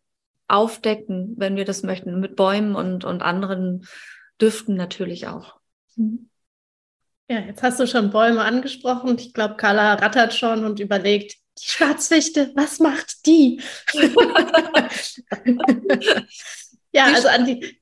[0.46, 3.86] aufdecken, wenn wir das möchten, mit Bäumen und, und anderen
[4.38, 5.54] Düften natürlich auch.
[5.96, 6.28] Mhm.
[7.28, 9.18] Ja, jetzt hast du schon Bäume angesprochen.
[9.18, 13.60] Ich glaube, Carla rattert schon und überlegt, die Schwarzfichte, was macht die?
[16.92, 17.80] ja, also an die,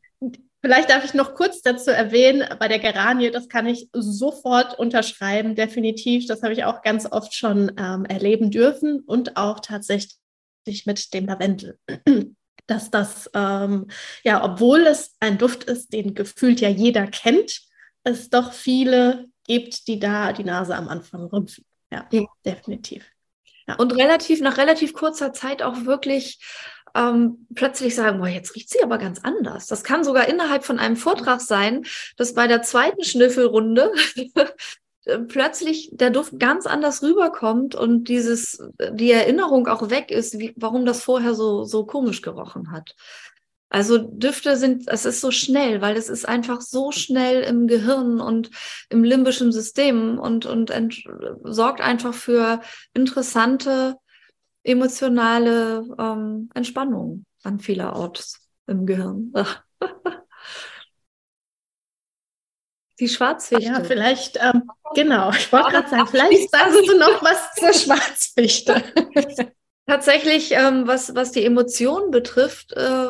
[0.64, 5.54] Vielleicht darf ich noch kurz dazu erwähnen, bei der Geranie, das kann ich sofort unterschreiben,
[5.54, 6.26] definitiv.
[6.26, 10.16] Das habe ich auch ganz oft schon ähm, erleben dürfen und auch tatsächlich
[10.86, 11.78] mit dem Lavendel.
[12.66, 13.88] Dass das, ähm,
[14.22, 17.60] ja, obwohl es ein Duft ist, den gefühlt ja jeder kennt,
[18.02, 21.64] es doch viele gibt, die da die Nase am Anfang rümpfen.
[21.90, 22.24] Ja, ja.
[22.44, 23.04] definitiv.
[23.66, 23.76] Ja.
[23.76, 26.38] Und relativ, nach relativ kurzer Zeit auch wirklich
[26.94, 29.66] ähm, plötzlich sagen, boah, jetzt riecht sie aber ganz anders.
[29.66, 31.84] Das kann sogar innerhalb von einem Vortrag sein,
[32.16, 33.92] dass bei der zweiten Schnüffelrunde
[35.28, 40.86] plötzlich der Duft ganz anders rüberkommt und dieses, die Erinnerung auch weg ist, wie, warum
[40.86, 42.94] das vorher so, so komisch gerochen hat.
[43.74, 48.20] Also Düfte sind, es ist so schnell, weil es ist einfach so schnell im Gehirn
[48.20, 48.52] und
[48.88, 50.72] im limbischen System und, und
[51.42, 52.60] sorgt einfach für
[52.92, 53.96] interessante
[54.62, 59.32] emotionale ähm, Entspannung an vielerorts im Gehirn.
[63.00, 63.64] Die Schwarzfichte.
[63.64, 68.84] Ja, vielleicht, ähm, genau, ich wollte gerade sagen, vielleicht sagst du noch was zur Schwarzfichte.
[69.86, 73.08] Tatsächlich, ähm, was, was die Emotionen betrifft, äh,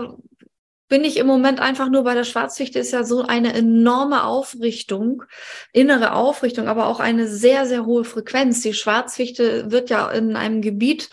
[0.88, 5.24] bin ich im Moment einfach nur bei der Schwarzfichte ist ja so eine enorme Aufrichtung,
[5.72, 8.60] innere Aufrichtung, aber auch eine sehr, sehr hohe Frequenz.
[8.60, 11.08] Die Schwarzfichte wird ja in einem Gebiet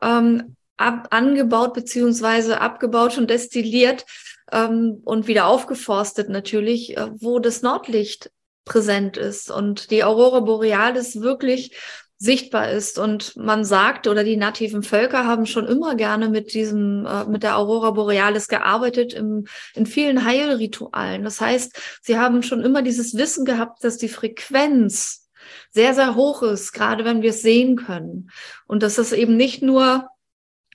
[0.00, 4.06] ähm, ab, angebaut beziehungsweise abgebaut und destilliert
[4.50, 8.30] ähm, und wieder aufgeforstet natürlich, äh, wo das Nordlicht
[8.64, 11.76] präsent ist und die Aurora Borealis wirklich
[12.22, 13.00] sichtbar ist.
[13.00, 17.42] Und man sagt, oder die nativen Völker haben schon immer gerne mit diesem, äh, mit
[17.42, 21.24] der Aurora Borealis gearbeitet im, in vielen Heilritualen.
[21.24, 25.28] Das heißt, sie haben schon immer dieses Wissen gehabt, dass die Frequenz
[25.72, 28.30] sehr, sehr hoch ist, gerade wenn wir es sehen können.
[28.68, 30.08] Und dass es eben nicht nur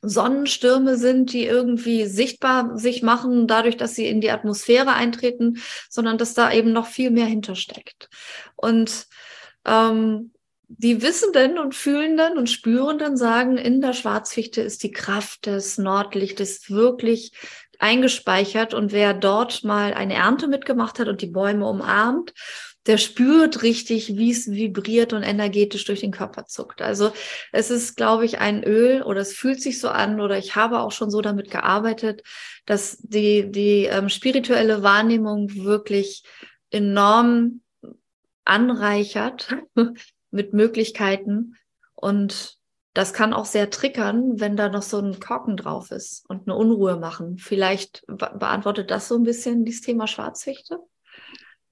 [0.02, 6.18] Sonnenstürme sind, die irgendwie sichtbar sich machen, dadurch, dass sie in die Atmosphäre eintreten, sondern
[6.18, 8.10] dass da eben noch viel mehr hintersteckt.
[8.58, 9.08] Und
[9.66, 10.34] ähm,
[10.68, 16.70] die Wissenden und Fühlenden und Spürenden sagen, in der Schwarzfichte ist die Kraft des Nordlichtes
[16.70, 17.32] wirklich
[17.80, 22.34] eingespeichert und wer dort mal eine Ernte mitgemacht hat und die Bäume umarmt,
[22.86, 26.82] der spürt richtig, wie es vibriert und energetisch durch den Körper zuckt.
[26.82, 27.12] Also
[27.52, 30.80] es ist, glaube ich, ein Öl oder es fühlt sich so an oder ich habe
[30.80, 32.24] auch schon so damit gearbeitet,
[32.66, 36.24] dass die, die ähm, spirituelle Wahrnehmung wirklich
[36.72, 37.62] enorm
[38.46, 39.50] anreichert
[40.32, 41.56] mit Möglichkeiten
[41.96, 42.58] und
[42.98, 46.58] das kann auch sehr triggern, wenn da noch so ein Korken drauf ist und eine
[46.58, 47.38] Unruhe machen.
[47.38, 50.80] Vielleicht beantwortet das so ein bisschen dieses Thema Schwarzfichte?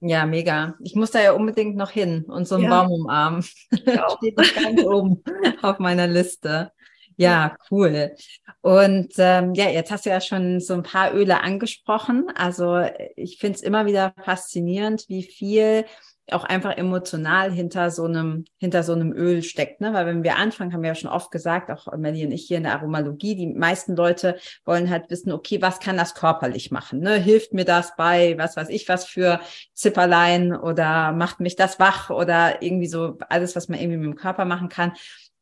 [0.00, 0.76] Ja, mega.
[0.80, 2.70] Ich muss da ja unbedingt noch hin und so einen ja.
[2.70, 3.42] Baum umarmen.
[3.72, 5.24] Steht noch ganz oben
[5.62, 6.70] auf meiner Liste.
[7.16, 8.14] Ja, cool.
[8.60, 12.26] Und ähm, ja, jetzt hast du ja schon so ein paar Öle angesprochen.
[12.36, 12.84] Also
[13.16, 15.86] ich finde es immer wieder faszinierend, wie viel
[16.32, 19.80] auch einfach emotional hinter so einem, hinter so einem Öl steckt.
[19.80, 19.92] Ne?
[19.92, 22.56] Weil wenn wir anfangen, haben wir ja schon oft gesagt, auch Melly und ich hier
[22.56, 27.00] in der Aromalogie, die meisten Leute wollen halt wissen, okay, was kann das körperlich machen?
[27.00, 27.14] Ne?
[27.14, 29.40] Hilft mir das bei, was weiß ich, was für
[29.74, 34.16] Zipperlein oder macht mich das wach oder irgendwie so alles, was man irgendwie mit dem
[34.16, 34.92] Körper machen kann.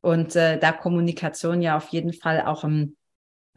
[0.03, 2.97] Und äh, da Kommunikation ja auf jeden Fall auch im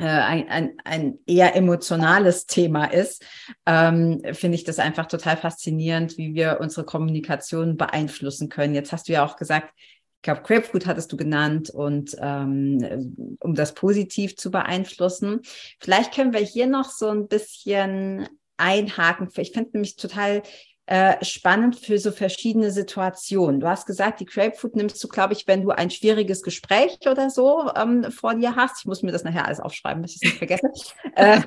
[0.06, 3.26] ein, ein, ein eher emotionales Thema ist,
[3.66, 8.76] ähm, finde ich das einfach total faszinierend, wie wir unsere Kommunikation beeinflussen können.
[8.76, 9.74] Jetzt hast du ja auch gesagt,
[10.18, 15.42] ich glaube, Grapefruit hattest du genannt und ähm, um das positiv zu beeinflussen.
[15.80, 19.30] Vielleicht können wir hier noch so ein bisschen einhaken.
[19.38, 20.42] Ich finde nämlich total
[20.88, 23.60] äh, spannend für so verschiedene Situationen.
[23.60, 27.30] Du hast gesagt, die Grapefruit nimmst du, glaube ich, wenn du ein schwieriges Gespräch oder
[27.30, 28.80] so ähm, vor dir hast.
[28.80, 30.72] Ich muss mir das nachher alles aufschreiben, dass ich es nicht vergesse.
[31.16, 31.42] äh,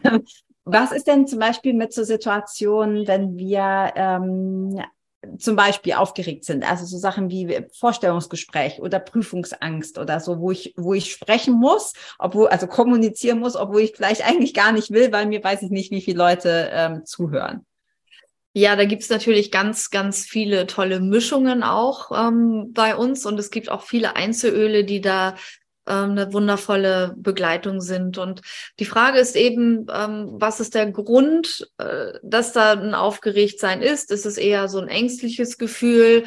[0.65, 4.79] was ist denn zum Beispiel mit so Situationen, wenn wir ähm,
[5.39, 10.75] zum Beispiel aufgeregt sind, also so Sachen wie Vorstellungsgespräch oder Prüfungsangst oder so, wo ich,
[10.77, 15.13] wo ich sprechen muss, obwohl, also kommunizieren muss, obwohl ich vielleicht eigentlich gar nicht will,
[15.13, 17.65] weil mir weiß ich nicht, wie viele Leute ähm, zuhören.
[18.53, 23.51] Ja, da gibt's natürlich ganz, ganz viele tolle Mischungen auch ähm, bei uns und es
[23.51, 25.37] gibt auch viele Einzelöle, die da
[25.87, 28.19] ähm, eine wundervolle Begleitung sind.
[28.19, 28.43] Und
[28.79, 34.11] die Frage ist eben, ähm, was ist der Grund, äh, dass da ein Aufgeregtsein ist?
[34.11, 36.25] Ist es eher so ein ängstliches Gefühl?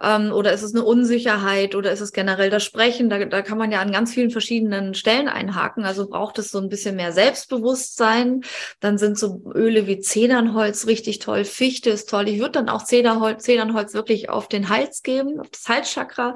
[0.00, 3.08] Ähm, oder ist es eine Unsicherheit oder ist es generell das Sprechen?
[3.08, 5.84] Da, da kann man ja an ganz vielen verschiedenen Stellen einhaken.
[5.84, 8.42] Also braucht es so ein bisschen mehr Selbstbewusstsein.
[8.80, 11.44] Dann sind so Öle wie Zedernholz richtig toll.
[11.44, 12.28] Fichte ist toll.
[12.28, 16.34] Ich würde dann auch Zedernholz, Zedernholz wirklich auf den Hals geben, auf das Halschakra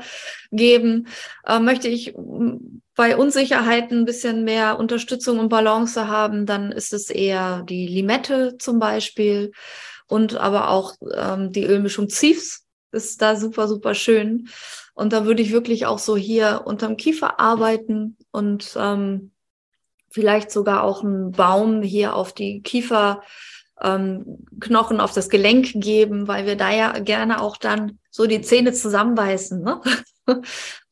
[0.51, 1.09] geben.
[1.47, 2.15] Äh, möchte ich
[3.01, 8.59] bei Unsicherheiten ein bisschen mehr Unterstützung und Balance haben, dann ist es eher die Limette
[8.59, 9.53] zum Beispiel
[10.07, 14.49] und aber auch ähm, die Ölmischung Ziefs ist da super, super schön.
[14.95, 19.31] Und da würde ich wirklich auch so hier unterm Kiefer arbeiten und ähm,
[20.11, 23.23] vielleicht sogar auch einen Baum hier auf die Kieferknochen,
[23.81, 28.73] ähm, auf das Gelenk geben, weil wir da ja gerne auch dann so die Zähne
[28.73, 29.63] zusammenbeißen.
[29.63, 29.81] Ne?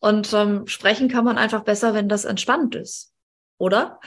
[0.01, 3.13] Und ähm, sprechen kann man einfach besser, wenn das entspannt ist,
[3.59, 4.01] oder?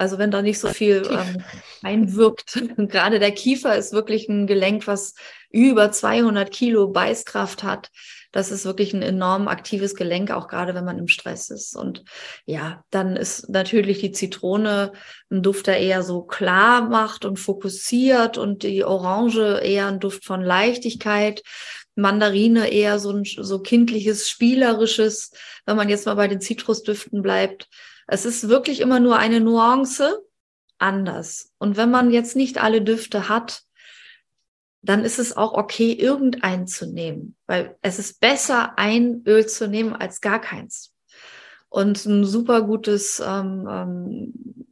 [0.00, 1.44] Also wenn da nicht so viel ähm,
[1.82, 2.58] einwirkt.
[2.78, 5.14] Gerade der Kiefer ist wirklich ein Gelenk, was
[5.50, 7.90] über 200 Kilo Beißkraft hat.
[8.32, 11.76] Das ist wirklich ein enorm aktives Gelenk, auch gerade wenn man im Stress ist.
[11.76, 12.02] Und
[12.46, 14.92] ja, dann ist natürlich die Zitrone
[15.30, 20.24] ein Duft, der eher so klar macht und fokussiert und die Orange eher ein Duft
[20.24, 21.42] von Leichtigkeit.
[21.94, 25.32] Mandarine eher so ein so kindliches, spielerisches,
[25.66, 27.68] wenn man jetzt mal bei den Zitrusdüften bleibt.
[28.10, 30.20] Es ist wirklich immer nur eine Nuance
[30.78, 31.52] anders.
[31.58, 33.62] Und wenn man jetzt nicht alle Düfte hat,
[34.82, 39.68] dann ist es auch okay, irgendeinen zu nehmen, weil es ist besser, ein Öl zu
[39.68, 40.92] nehmen als gar keins.
[41.68, 44.66] Und ein super gutes, ähm, ähm,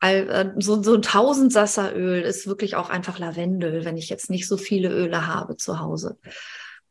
[0.00, 4.56] äh, so, so ein Tausendsasseröl ist wirklich auch einfach Lavendel, wenn ich jetzt nicht so
[4.56, 6.16] viele Öle habe zu Hause.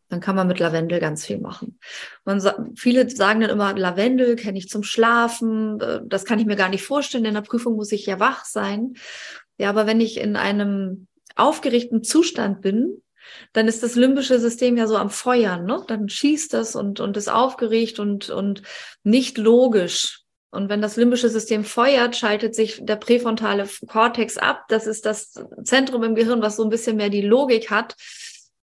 [0.09, 1.79] Dann kann man mit Lavendel ganz viel machen.
[2.25, 2.41] Man,
[2.75, 5.79] viele sagen dann immer, Lavendel kenne ich zum Schlafen.
[5.81, 7.25] Äh, das kann ich mir gar nicht vorstellen.
[7.25, 8.93] In der Prüfung muss ich ja wach sein.
[9.57, 13.01] Ja, aber wenn ich in einem aufgeregten Zustand bin,
[13.53, 15.83] dann ist das limbische System ja so am Feuern, ne?
[15.87, 18.61] Dann schießt das und, und ist aufgeregt und, und
[19.03, 20.21] nicht logisch.
[20.51, 24.65] Und wenn das limbische System feuert, schaltet sich der präfrontale Kortex ab.
[24.69, 27.95] Das ist das Zentrum im Gehirn, was so ein bisschen mehr die Logik hat.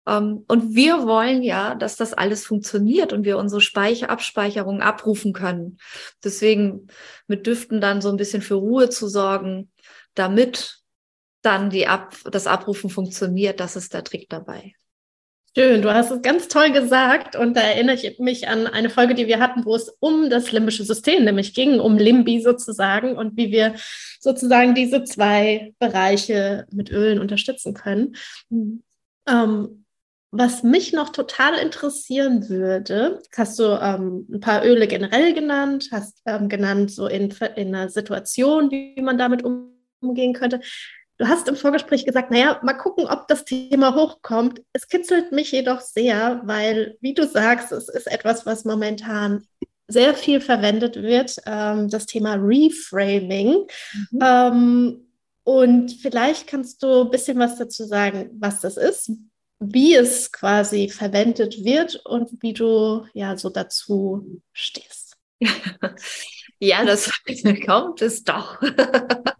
[0.07, 5.33] Ähm, und wir wollen ja, dass das alles funktioniert und wir unsere Speicher, Abspeicherung abrufen
[5.33, 5.79] können.
[6.25, 6.89] Deswegen
[7.27, 9.71] mit Düften dann so ein bisschen für Ruhe zu sorgen,
[10.15, 10.79] damit
[11.43, 14.75] dann die Ab das Abrufen funktioniert, das ist der Trick dabei.
[15.57, 19.15] Schön, du hast es ganz toll gesagt und da erinnere ich mich an eine Folge,
[19.15, 23.37] die wir hatten, wo es um das limbische System nämlich ging, um Limbi sozusagen und
[23.37, 23.75] wie wir
[24.21, 28.15] sozusagen diese zwei Bereiche mit Ölen unterstützen können.
[28.49, 28.85] Mhm.
[29.27, 29.87] Ähm,
[30.33, 36.23] was mich noch total interessieren würde, hast du ähm, ein paar Öle generell genannt, hast
[36.25, 39.43] ähm, genannt so in, in einer Situation, wie man damit
[40.01, 40.61] umgehen könnte.
[41.19, 44.63] Du hast im Vorgespräch gesagt, naja, mal gucken, ob das Thema hochkommt.
[44.73, 49.45] Es kitzelt mich jedoch sehr, weil, wie du sagst, es ist etwas, was momentan
[49.89, 53.67] sehr viel verwendet wird, ähm, das Thema Reframing.
[54.13, 54.19] Mhm.
[54.23, 55.07] Ähm,
[55.43, 59.11] und vielleicht kannst du ein bisschen was dazu sagen, was das ist,
[59.61, 65.17] wie es quasi verwendet wird und wie du ja so dazu stehst.
[66.61, 67.11] Ja, das
[67.67, 68.61] kommt es doch.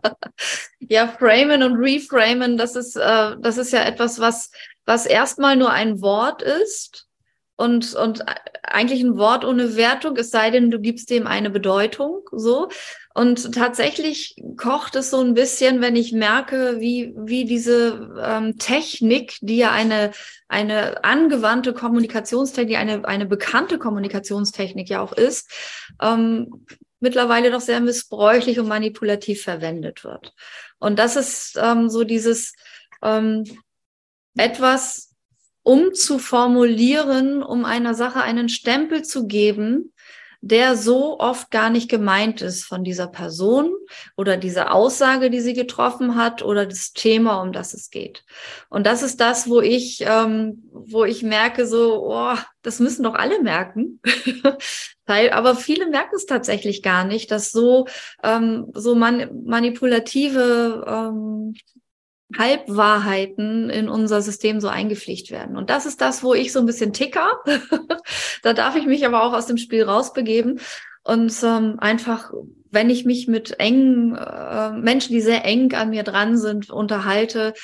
[0.79, 4.51] ja, framen und reframen, das ist, äh, das ist ja etwas, was,
[4.87, 7.07] was erstmal nur ein Wort ist
[7.57, 8.25] und, und
[8.63, 12.71] eigentlich ein Wort ohne Wertung, es sei denn, du gibst dem eine Bedeutung, so.
[13.13, 19.37] Und tatsächlich kocht es so ein bisschen, wenn ich merke, wie, wie diese ähm, Technik,
[19.41, 20.13] die ja eine,
[20.47, 25.51] eine angewandte Kommunikationstechnik, eine, eine bekannte Kommunikationstechnik ja auch ist,
[26.01, 26.67] ähm,
[27.01, 30.33] mittlerweile noch sehr missbräuchlich und manipulativ verwendet wird.
[30.79, 32.55] Und das ist ähm, so dieses
[33.03, 33.45] ähm,
[34.37, 35.15] etwas
[35.63, 39.93] umzuformulieren, um einer Sache einen Stempel zu geben,
[40.43, 43.73] der so oft gar nicht gemeint ist von dieser Person
[44.17, 48.25] oder dieser Aussage, die sie getroffen hat oder das Thema, um das es geht.
[48.71, 53.15] Und das ist das, wo ich, ähm, wo ich merke, so, oh, das müssen doch
[53.15, 54.01] alle merken.
[55.07, 57.87] Aber viele merken es tatsächlich gar nicht, dass so,
[58.23, 61.55] ähm, so man manipulative ähm,
[62.39, 65.57] Halbwahrheiten in unser System so eingepflegt werden.
[65.57, 67.41] Und das ist das, wo ich so ein bisschen ticker.
[68.43, 70.61] da darf ich mich aber auch aus dem Spiel rausbegeben
[71.03, 72.33] und ähm, einfach,
[72.71, 77.55] wenn ich mich mit engen äh, Menschen, die sehr eng an mir dran sind, unterhalte,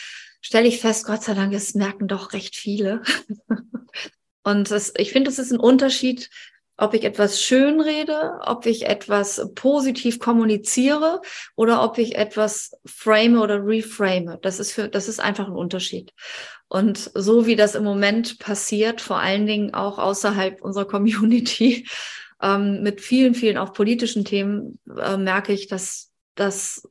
[0.40, 3.02] stelle ich fest, Gott sei Dank, es merken doch recht viele.
[4.42, 6.30] und das, ich finde, es ist ein Unterschied,
[6.76, 11.22] ob ich etwas schön rede, ob ich etwas positiv kommuniziere
[11.54, 14.38] oder ob ich etwas frame oder reframe.
[14.42, 16.12] Das ist für, das ist einfach ein Unterschied.
[16.68, 21.88] Und so wie das im Moment passiert, vor allen Dingen auch außerhalb unserer Community,
[22.42, 26.86] ähm, mit vielen, vielen auch politischen Themen, äh, merke ich, dass das,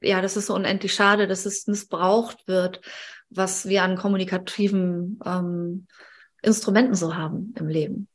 [0.00, 2.80] ja, das ist so unendlich schade, dass es missbraucht wird,
[3.28, 5.86] was wir an kommunikativen ähm,
[6.42, 8.08] Instrumenten so haben im Leben.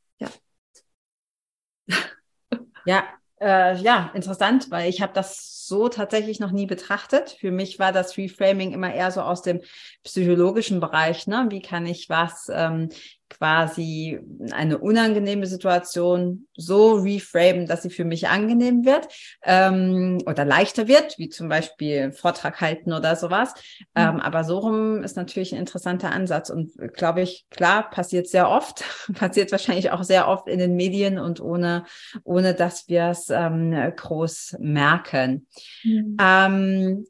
[2.90, 3.04] Ja,
[3.40, 7.38] äh, ja, interessant, weil ich habe das so tatsächlich noch nie betrachtet.
[7.40, 9.62] Für mich war das Reframing immer eher so aus dem
[10.04, 11.28] psychologischen Bereich.
[11.28, 11.46] Ne?
[11.50, 12.90] Wie kann ich was ähm,
[13.30, 14.20] quasi
[14.52, 19.08] eine unangenehme Situation so reframen, dass sie für mich angenehm wird
[19.44, 23.54] ähm, oder leichter wird, wie zum Beispiel Vortrag halten oder sowas.
[23.80, 23.86] Mhm.
[23.96, 28.50] Ähm, aber so rum ist natürlich ein interessanter Ansatz und glaube ich, klar, passiert sehr
[28.50, 31.86] oft, passiert wahrscheinlich auch sehr oft in den Medien und ohne,
[32.24, 35.48] ohne dass wir es ähm, groß merken.
[35.84, 36.18] Mhm.
[36.20, 37.06] Ähm,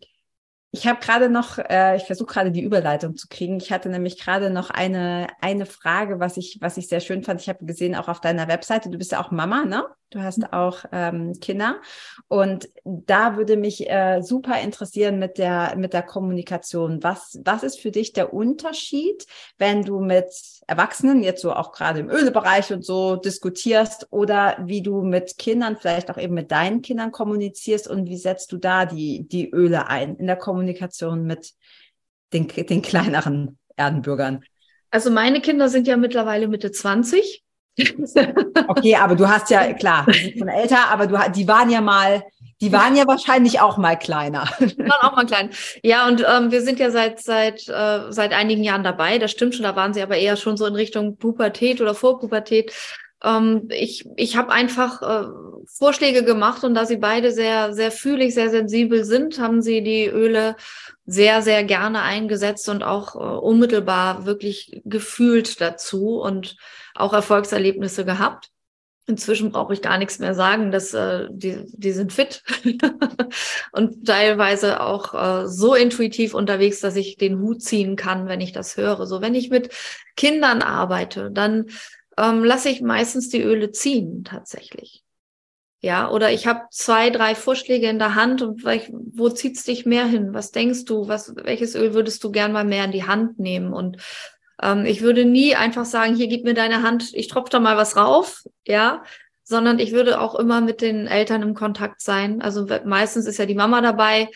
[0.72, 3.57] ich habe gerade noch, äh, ich versuche gerade die Überleitung zu kriegen.
[3.57, 7.41] Ich hatte nämlich gerade noch eine, eine Frage, was ich, was ich sehr schön fand.
[7.41, 9.86] Ich habe gesehen, auch auf deiner Webseite, du bist ja auch Mama, ne?
[10.11, 10.45] Du hast mhm.
[10.51, 11.82] auch ähm, Kinder.
[12.28, 17.03] Und da würde mich äh, super interessieren mit der, mit der Kommunikation.
[17.03, 20.26] Was, was ist für dich der Unterschied, wenn du mit
[20.65, 25.78] Erwachsenen, jetzt so auch gerade im Ölebereich und so diskutierst oder wie du mit Kindern,
[25.78, 29.88] vielleicht auch eben mit deinen Kindern kommunizierst und wie setzt du da die, die Öle
[29.88, 30.59] ein in der Kommunikation
[31.26, 31.53] mit
[32.34, 34.43] den, den kleineren Erdenbürgern?
[34.91, 37.43] Also meine Kinder sind ja mittlerweile Mitte 20.
[38.68, 42.24] okay, aber du hast ja, klar, schon älter, aber du, die waren ja mal
[42.62, 44.49] die waren ja wahrscheinlich auch mal kleiner.
[44.60, 45.49] Die waren auch mal klein.
[45.82, 49.18] Ja, und ähm, wir sind ja seit seit äh, seit einigen Jahren dabei.
[49.18, 49.64] Das stimmt schon.
[49.64, 52.74] Da waren sie aber eher schon so in Richtung Pubertät oder Vorpubertät.
[53.24, 55.28] Ähm, ich ich habe einfach äh,
[55.67, 60.05] Vorschläge gemacht und da sie beide sehr sehr fühlig, sehr sensibel sind, haben sie die
[60.07, 60.55] Öle
[61.05, 66.55] sehr sehr gerne eingesetzt und auch äh, unmittelbar wirklich gefühlt dazu und
[66.95, 68.49] auch Erfolgserlebnisse gehabt.
[69.09, 72.43] Inzwischen brauche ich gar nichts mehr sagen, dass äh, die, die sind fit
[73.72, 78.51] und teilweise auch äh, so intuitiv unterwegs, dass ich den Hut ziehen kann, wenn ich
[78.51, 79.07] das höre.
[79.07, 79.74] So, wenn ich mit
[80.15, 81.65] Kindern arbeite, dann
[82.20, 85.03] ähm, lasse ich meistens die Öle ziehen tatsächlich.
[85.82, 89.86] Ja, oder ich habe zwei, drei Vorschläge in der Hand und ich, wo zieht's dich
[89.86, 90.34] mehr hin?
[90.34, 91.07] Was denkst du?
[91.07, 93.72] Was, welches Öl würdest du gern mal mehr in die Hand nehmen?
[93.72, 93.97] Und
[94.61, 97.78] ähm, ich würde nie einfach sagen, hier gib mir deine Hand, ich tropfe da mal
[97.78, 99.03] was rauf, ja,
[99.43, 102.41] sondern ich würde auch immer mit den Eltern im Kontakt sein.
[102.41, 104.30] Also meistens ist ja die Mama dabei.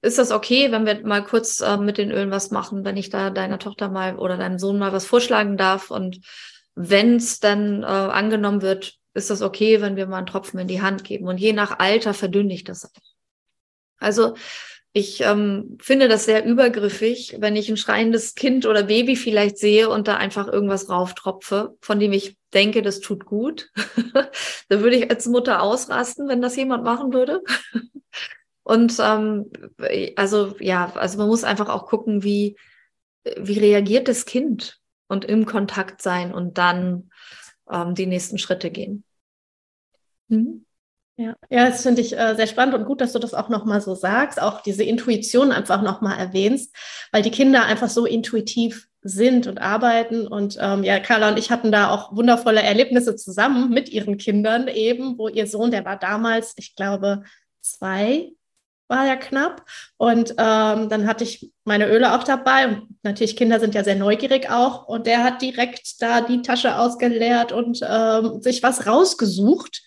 [0.00, 3.10] Ist das okay, wenn wir mal kurz äh, mit den Ölen was machen, wenn ich
[3.10, 5.90] da deiner Tochter mal oder deinem Sohn mal was vorschlagen darf?
[5.90, 6.20] Und
[6.74, 10.68] wenn es dann äh, angenommen wird, ist das okay, wenn wir mal einen Tropfen in
[10.68, 11.28] die Hand geben.
[11.28, 12.90] Und je nach Alter verdünne ich das.
[13.98, 14.34] Also
[14.92, 19.88] ich ähm, finde das sehr übergriffig, wenn ich ein schreiendes Kind oder Baby vielleicht sehe
[19.88, 23.70] und da einfach irgendwas rauftropfe, von dem ich denke, das tut gut.
[24.68, 27.42] da würde ich als Mutter ausrasten, wenn das jemand machen würde.
[28.62, 29.50] und ähm,
[30.14, 32.56] also ja, also man muss einfach auch gucken, wie,
[33.36, 34.80] wie reagiert das Kind
[35.14, 37.10] und im Kontakt sein und dann
[37.70, 39.04] ähm, die nächsten Schritte gehen.
[40.28, 40.66] Mhm.
[41.16, 43.80] Ja, ja, das finde ich äh, sehr spannend und gut, dass du das auch nochmal
[43.80, 46.74] so sagst, auch diese Intuition einfach nochmal erwähnst,
[47.12, 50.26] weil die Kinder einfach so intuitiv sind und arbeiten.
[50.26, 54.66] Und ähm, ja, Carla und ich hatten da auch wundervolle Erlebnisse zusammen mit ihren Kindern
[54.66, 57.22] eben, wo ihr Sohn, der war damals, ich glaube,
[57.60, 58.32] zwei,
[58.88, 59.64] war ja knapp.
[59.96, 62.68] Und ähm, dann hatte ich meine Öle auch dabei.
[62.68, 64.86] Und natürlich, Kinder sind ja sehr neugierig auch.
[64.86, 69.82] Und der hat direkt da die Tasche ausgeleert und ähm, sich was rausgesucht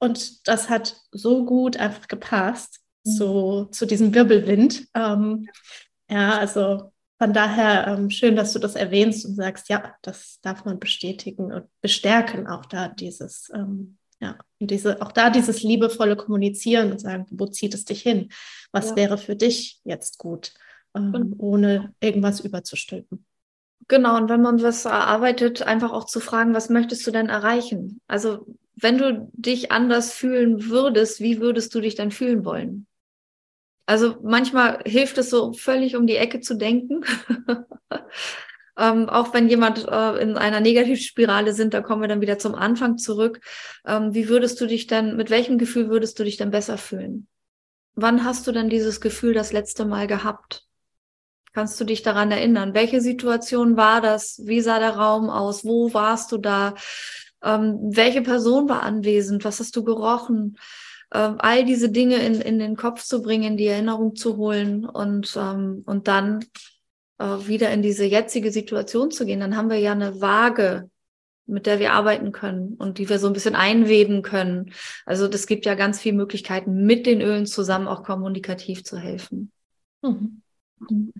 [0.00, 3.10] und das hat so gut einfach gepasst mhm.
[3.10, 4.88] zu, zu diesem Wirbelwind.
[4.94, 5.48] Ähm,
[6.08, 10.64] ja, also von daher ähm, schön, dass du das erwähnst und sagst, ja, das darf
[10.64, 16.14] man bestätigen und bestärken, auch da dieses, ähm, ja, und diese, auch da dieses liebevolle
[16.14, 18.30] Kommunizieren und sagen, wo zieht es dich hin?
[18.70, 18.96] Was ja.
[18.96, 20.52] wäre für dich jetzt gut,
[20.94, 23.24] ähm, ohne irgendwas überzustülpen?
[23.88, 28.00] Genau, und wenn man was erarbeitet, einfach auch zu fragen, was möchtest du denn erreichen?
[28.06, 28.46] Also
[28.76, 32.86] wenn du dich anders fühlen würdest, wie würdest du dich dann fühlen wollen?
[33.86, 37.04] Also manchmal hilft es so völlig um die Ecke zu denken.
[38.80, 42.54] ähm, auch wenn jemand äh, in einer Negativspirale sind, da kommen wir dann wieder zum
[42.54, 43.40] Anfang zurück.
[43.86, 47.28] Ähm, wie würdest du dich denn, mit welchem Gefühl würdest du dich denn besser fühlen?
[47.94, 50.64] Wann hast du denn dieses Gefühl das letzte Mal gehabt?
[51.52, 52.74] Kannst du dich daran erinnern?
[52.74, 54.40] Welche Situation war das?
[54.44, 55.64] Wie sah der Raum aus?
[55.64, 56.74] Wo warst du da?
[57.42, 59.44] Ähm, welche Person war anwesend?
[59.44, 60.56] Was hast du gerochen?
[61.12, 64.86] Ähm, all diese Dinge in, in den Kopf zu bringen, in die Erinnerung zu holen
[64.86, 66.44] und, ähm, und dann
[67.20, 69.40] äh, wieder in diese jetzige Situation zu gehen.
[69.40, 70.90] Dann haben wir ja eine Waage,
[71.46, 74.72] mit der wir arbeiten können und die wir so ein bisschen einweben können.
[75.04, 79.52] Also das gibt ja ganz viele Möglichkeiten, mit den Ölen zusammen auch kommunikativ zu helfen.
[80.02, 80.42] Mhm.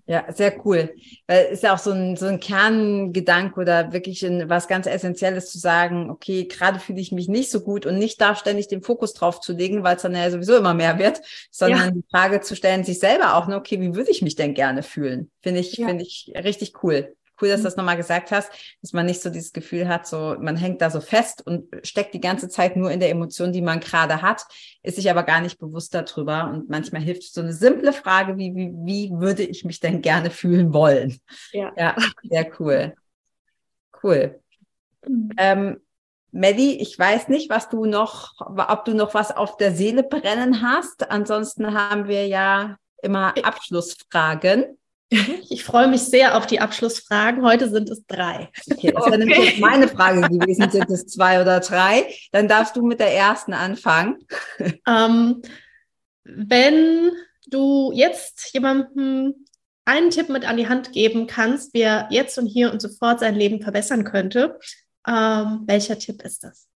[0.07, 0.93] Ja, sehr cool.
[1.27, 4.87] Weil es ist ja auch so ein, so ein Kerngedanke oder wirklich ein, was ganz
[4.87, 8.67] Essentielles zu sagen, okay, gerade fühle ich mich nicht so gut und nicht da ständig
[8.67, 11.91] den Fokus drauf zu legen, weil es dann ja sowieso immer mehr wird, sondern ja.
[11.91, 14.83] die Frage zu stellen, sich selber auch, ne, okay, wie würde ich mich denn gerne
[14.83, 15.29] fühlen?
[15.41, 15.87] Finde ich, ja.
[15.87, 17.65] finde ich richtig cool cool, dass du mhm.
[17.65, 20.89] das nochmal gesagt hast, dass man nicht so dieses Gefühl hat, so man hängt da
[20.89, 24.45] so fest und steckt die ganze Zeit nur in der Emotion, die man gerade hat,
[24.83, 26.49] ist sich aber gar nicht bewusst darüber.
[26.51, 30.29] Und manchmal hilft so eine simple Frage wie, wie, wie würde ich mich denn gerne
[30.29, 31.19] fühlen wollen?
[31.51, 32.93] Ja, ja sehr cool.
[34.03, 34.39] Cool.
[35.07, 35.29] Mhm.
[35.37, 35.77] Ähm,
[36.31, 40.61] Melly, ich weiß nicht, was du noch, ob du noch was auf der Seele brennen
[40.61, 41.11] hast.
[41.11, 44.77] Ansonsten haben wir ja immer Abschlussfragen.
[45.49, 47.43] Ich freue mich sehr auf die Abschlussfragen.
[47.43, 48.49] Heute sind es drei.
[48.71, 50.69] Okay, das wäre nämlich jetzt meine Frage gewesen.
[50.71, 52.07] Sind es zwei oder drei?
[52.31, 54.17] Dann darfst du mit der ersten anfangen.
[54.87, 55.41] Ähm,
[56.23, 57.11] wenn
[57.47, 59.45] du jetzt jemandem
[59.85, 63.19] einen Tipp mit an die Hand geben kannst, wie er jetzt und hier und sofort
[63.19, 64.59] sein Leben verbessern könnte,
[65.07, 66.67] ähm, welcher Tipp ist das?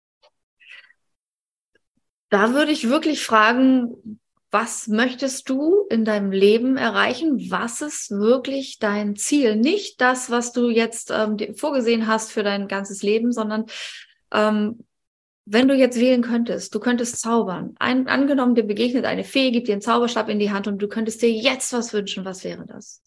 [2.29, 4.19] Da würde ich wirklich fragen,
[4.55, 7.51] was möchtest du in deinem Leben erreichen?
[7.51, 9.57] Was ist wirklich dein Ziel?
[9.57, 13.65] Nicht das, was du jetzt ähm, vorgesehen hast für dein ganzes Leben, sondern
[14.31, 14.85] ähm,
[15.43, 17.75] wenn du jetzt wählen könntest, du könntest zaubern.
[17.79, 20.87] Ein, angenommen, dir begegnet eine Fee, gibt dir einen Zauberstab in die Hand und du
[20.87, 22.23] könntest dir jetzt was wünschen.
[22.23, 23.03] Was wäre das?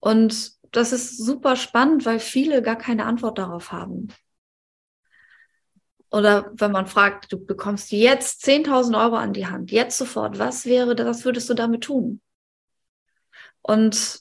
[0.00, 4.08] Und das ist super spannend, weil viele gar keine Antwort darauf haben.
[6.12, 10.66] Oder wenn man fragt, du bekommst jetzt 10.000 Euro an die Hand, jetzt sofort, was
[10.66, 12.20] wäre, was würdest du damit tun?
[13.62, 14.20] Und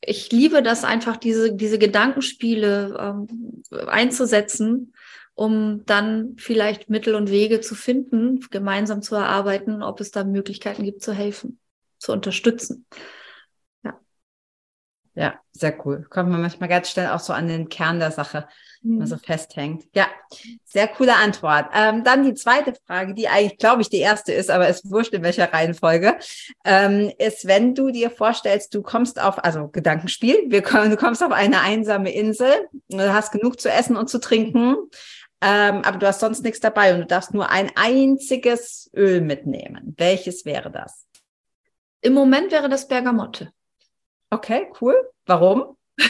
[0.00, 4.94] ich liebe das einfach, diese, diese Gedankenspiele ähm, einzusetzen,
[5.34, 10.84] um dann vielleicht Mittel und Wege zu finden, gemeinsam zu erarbeiten, ob es da Möglichkeiten
[10.84, 11.58] gibt, zu helfen,
[11.98, 12.86] zu unterstützen.
[15.18, 16.06] Ja, sehr cool.
[16.10, 18.46] Kommt man manchmal ganz schnell auch so an den Kern der Sache,
[18.82, 18.98] mhm.
[18.98, 19.84] man so festhängt.
[19.94, 20.08] Ja,
[20.62, 21.70] sehr coole Antwort.
[21.74, 25.14] Ähm, dann die zweite Frage, die eigentlich, glaube ich, die erste ist, aber es wurscht
[25.14, 26.18] in welcher Reihenfolge,
[26.66, 31.24] ähm, ist, wenn du dir vorstellst, du kommst auf, also Gedankenspiel, wir kommen, du kommst
[31.24, 34.76] auf eine einsame Insel, du hast genug zu essen und zu trinken,
[35.40, 39.94] ähm, aber du hast sonst nichts dabei und du darfst nur ein einziges Öl mitnehmen.
[39.96, 41.06] Welches wäre das?
[42.02, 43.50] Im Moment wäre das Bergamotte.
[44.30, 44.96] Okay, cool.
[45.26, 45.76] Warum?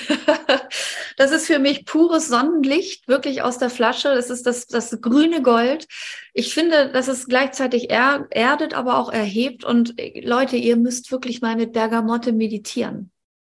[1.17, 4.15] das ist für mich pures Sonnenlicht, wirklich aus der Flasche.
[4.15, 5.87] Das ist das, das grüne Gold.
[6.33, 9.65] Ich finde, dass es gleichzeitig er, erdet, aber auch erhebt.
[9.65, 13.11] Und äh, Leute, ihr müsst wirklich mal mit Bergamotte meditieren.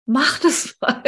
[0.06, 1.02] Macht es mal.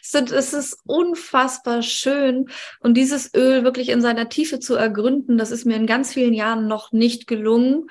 [0.00, 2.48] Es ist unfassbar schön.
[2.80, 6.34] Und dieses Öl wirklich in seiner Tiefe zu ergründen, das ist mir in ganz vielen
[6.34, 7.88] Jahren noch nicht gelungen.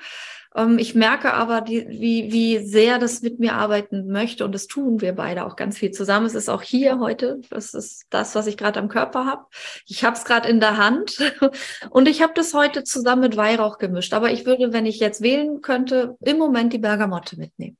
[0.58, 4.66] Ähm, ich merke aber, die, wie, wie sehr das mit mir arbeiten möchte und das
[4.66, 6.26] tun wir beide auch ganz viel zusammen.
[6.26, 9.46] Es ist auch hier heute, das ist das, was ich gerade am Körper habe.
[9.86, 11.18] Ich habe es gerade in der Hand
[11.90, 14.12] und ich habe das heute zusammen mit Weihrauch gemischt.
[14.12, 17.76] Aber ich würde, wenn ich jetzt wählen könnte, im Moment die Bergamotte mitnehmen.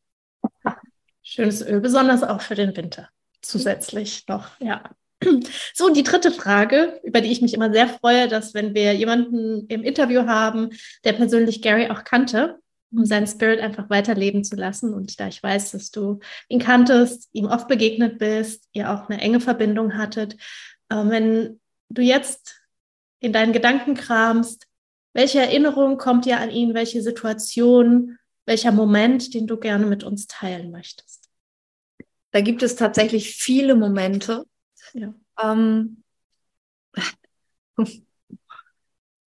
[1.23, 3.09] Schönes Öl, besonders auch für den Winter.
[3.43, 4.83] Zusätzlich noch, ja.
[5.75, 9.67] So, die dritte Frage, über die ich mich immer sehr freue, dass wenn wir jemanden
[9.67, 10.71] im Interview haben,
[11.05, 12.61] der persönlich Gary auch kannte,
[12.91, 14.95] um seinen Spirit einfach weiterleben zu lassen.
[14.95, 19.21] Und da ich weiß, dass du ihn kanntest, ihm oft begegnet bist, ihr auch eine
[19.21, 20.35] enge Verbindung hattet,
[20.89, 21.61] äh, wenn
[21.91, 22.63] du jetzt
[23.21, 24.67] in deinen Gedanken kramst,
[25.13, 30.27] welche Erinnerung kommt dir an ihn, welche Situation, welcher Moment, den du gerne mit uns
[30.27, 31.29] teilen möchtest?
[32.31, 34.45] Da gibt es tatsächlich viele Momente.
[34.93, 35.15] Ja.
[35.43, 36.03] Ähm,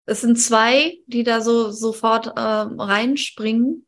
[0.05, 3.85] es sind zwei, die da so sofort äh, reinspringen.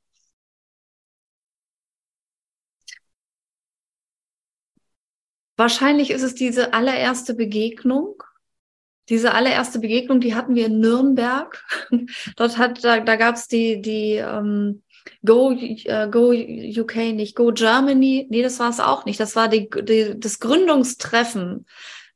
[5.55, 8.21] Wahrscheinlich ist es diese allererste Begegnung.
[9.09, 11.63] Diese allererste Begegnung, die hatten wir in Nürnberg.
[12.37, 14.83] Dort hat, da, da gab es die, die ähm,
[15.25, 18.27] Go, uh, Go UK nicht, Go Germany.
[18.29, 19.19] Nee, das war es auch nicht.
[19.19, 21.65] Das war die, die, das Gründungstreffen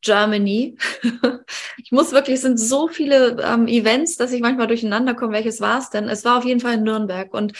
[0.01, 0.77] Germany.
[1.77, 5.61] ich muss wirklich, es sind so viele ähm, Events, dass ich manchmal durcheinander komme, welches
[5.61, 6.07] war es denn?
[6.09, 7.53] Es war auf jeden Fall in Nürnberg und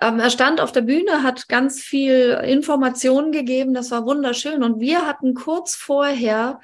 [0.00, 4.62] ähm, er stand auf der Bühne, hat ganz viel Informationen gegeben, das war wunderschön.
[4.62, 6.60] Und wir hatten kurz vorher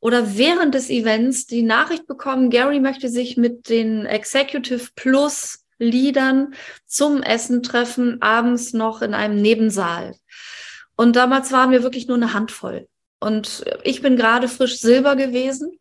[0.00, 6.54] oder während des Events die Nachricht bekommen, Gary möchte sich mit den Executive Plus Liedern
[6.86, 10.14] zum Essen treffen, abends noch in einem Nebensaal.
[10.96, 12.86] Und damals waren wir wirklich nur eine Handvoll.
[13.24, 15.78] Und ich bin gerade frisch Silber gewesen.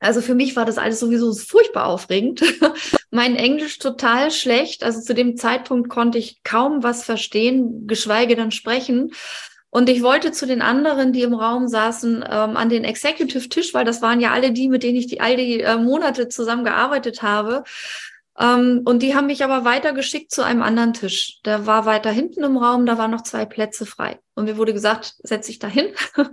[0.00, 2.42] Also für mich war das alles sowieso furchtbar aufregend.
[3.12, 4.82] mein Englisch total schlecht.
[4.82, 9.12] Also zu dem Zeitpunkt konnte ich kaum was verstehen, geschweige denn sprechen.
[9.70, 13.84] Und ich wollte zu den anderen, die im Raum saßen, ähm, an den Executive-Tisch, weil
[13.84, 17.62] das waren ja alle die, mit denen ich die all die äh, Monate zusammengearbeitet habe.
[18.36, 21.40] Ähm, und die haben mich aber weitergeschickt zu einem anderen Tisch.
[21.44, 24.18] Der war weiter hinten im Raum, da waren noch zwei Plätze frei.
[24.34, 25.86] Und mir wurde gesagt, setz dich da hin.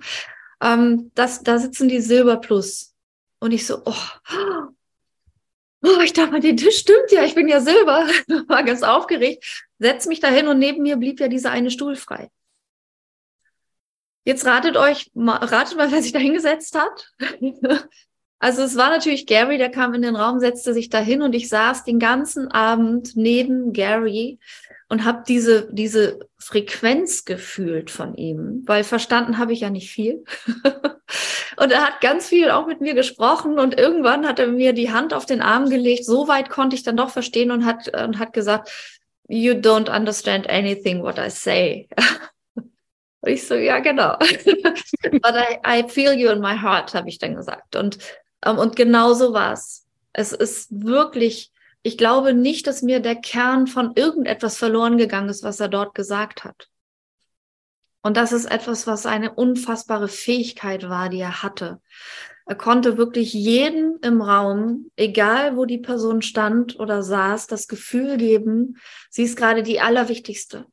[0.62, 2.94] ähm, das, da sitzen die Silber Plus.
[3.40, 3.94] Und ich so, oh,
[5.84, 8.08] oh, ich dachte, den Tisch stimmt ja, ich bin ja Silber.
[8.48, 9.68] war ganz aufgeregt.
[9.80, 12.30] Setz mich da hin und neben mir blieb ja dieser eine Stuhl frei.
[14.24, 17.12] Jetzt ratet euch, ratet mal, wer sich da hingesetzt hat.
[18.44, 21.48] Also es war natürlich Gary, der kam in den Raum, setzte sich dahin und ich
[21.48, 24.40] saß den ganzen Abend neben Gary
[24.92, 30.26] und habe diese, diese Frequenz gefühlt von ihm, weil verstanden habe ich ja nicht viel.
[31.56, 34.92] und er hat ganz viel auch mit mir gesprochen und irgendwann hat er mir die
[34.92, 36.04] Hand auf den Arm gelegt.
[36.04, 38.70] So weit konnte ich dann doch verstehen und hat, und hat gesagt,
[39.30, 41.88] you don't understand anything what I say.
[42.58, 42.66] Und
[43.30, 44.18] ich so, ja, genau.
[44.20, 47.78] But I, I feel you in my heart, habe ich dann gesagt.
[47.78, 47.98] Und,
[48.46, 49.88] ähm, und genau so war es.
[50.12, 51.51] Es ist wirklich
[51.84, 55.96] ich glaube nicht, dass mir der Kern von irgendetwas verloren gegangen ist, was er dort
[55.96, 56.70] gesagt hat.
[58.04, 61.80] Und das ist etwas, was eine unfassbare Fähigkeit war, die er hatte.
[62.48, 68.18] Er konnte wirklich jedem im Raum, egal wo die Person stand oder saß, das Gefühl
[68.18, 68.78] geben,
[69.10, 70.66] sie ist gerade die Allerwichtigste.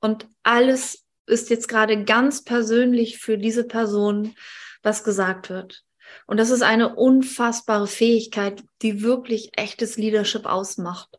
[0.00, 4.34] Und alles ist jetzt gerade ganz persönlich für diese Person,
[4.82, 5.83] was gesagt wird.
[6.26, 11.18] Und das ist eine unfassbare Fähigkeit, die wirklich echtes Leadership ausmacht.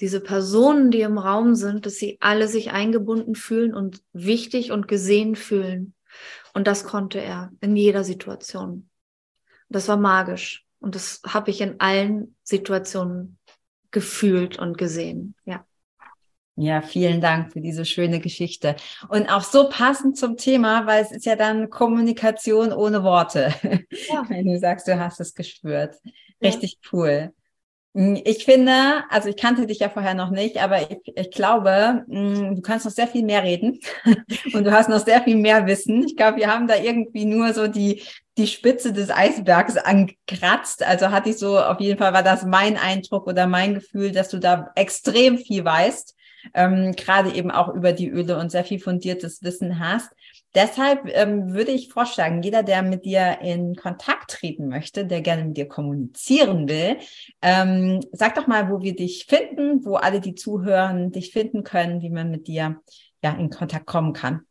[0.00, 4.88] Diese Personen, die im Raum sind, dass sie alle sich eingebunden fühlen und wichtig und
[4.88, 5.94] gesehen fühlen.
[6.54, 8.88] Und das konnte er in jeder Situation.
[9.68, 10.66] Das war magisch.
[10.80, 13.38] Und das habe ich in allen Situationen
[13.90, 15.34] gefühlt und gesehen.
[15.44, 15.64] Ja.
[16.56, 18.76] Ja, vielen Dank für diese schöne Geschichte.
[19.08, 23.54] Und auch so passend zum Thema, weil es ist ja dann Kommunikation ohne Worte.
[24.08, 24.24] Ja.
[24.28, 25.96] Wenn du sagst, du hast es gespürt.
[26.42, 26.90] Richtig ja.
[26.92, 27.32] cool.
[27.94, 32.04] Hm, ich finde, also ich kannte dich ja vorher noch nicht, aber ich, ich glaube,
[32.08, 33.78] hm, du kannst noch sehr viel mehr reden
[34.54, 36.04] und du hast noch sehr viel mehr Wissen.
[36.04, 38.02] Ich glaube, wir haben da irgendwie nur so die,
[38.38, 40.82] die Spitze des Eisbergs angekratzt.
[40.82, 44.28] Also hatte ich so, auf jeden Fall war das mein Eindruck oder mein Gefühl, dass
[44.28, 46.16] du da extrem viel weißt
[46.54, 50.08] ähm, gerade eben auch über die Öle und sehr viel fundiertes Wissen hast.
[50.54, 55.44] Deshalb ähm, würde ich vorschlagen, jeder, der mit dir in Kontakt treten möchte, der gerne
[55.44, 56.98] mit dir kommunizieren will,
[57.40, 62.02] ähm, sag doch mal, wo wir dich finden, wo alle, die zuhören, dich finden können,
[62.02, 62.82] wie man mit dir
[63.22, 64.42] ja in Kontakt kommen kann.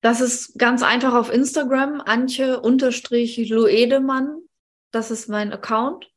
[0.00, 4.42] Das ist ganz einfach auf Instagram, Antje-Luedemann.
[4.90, 6.08] Das ist mein Account.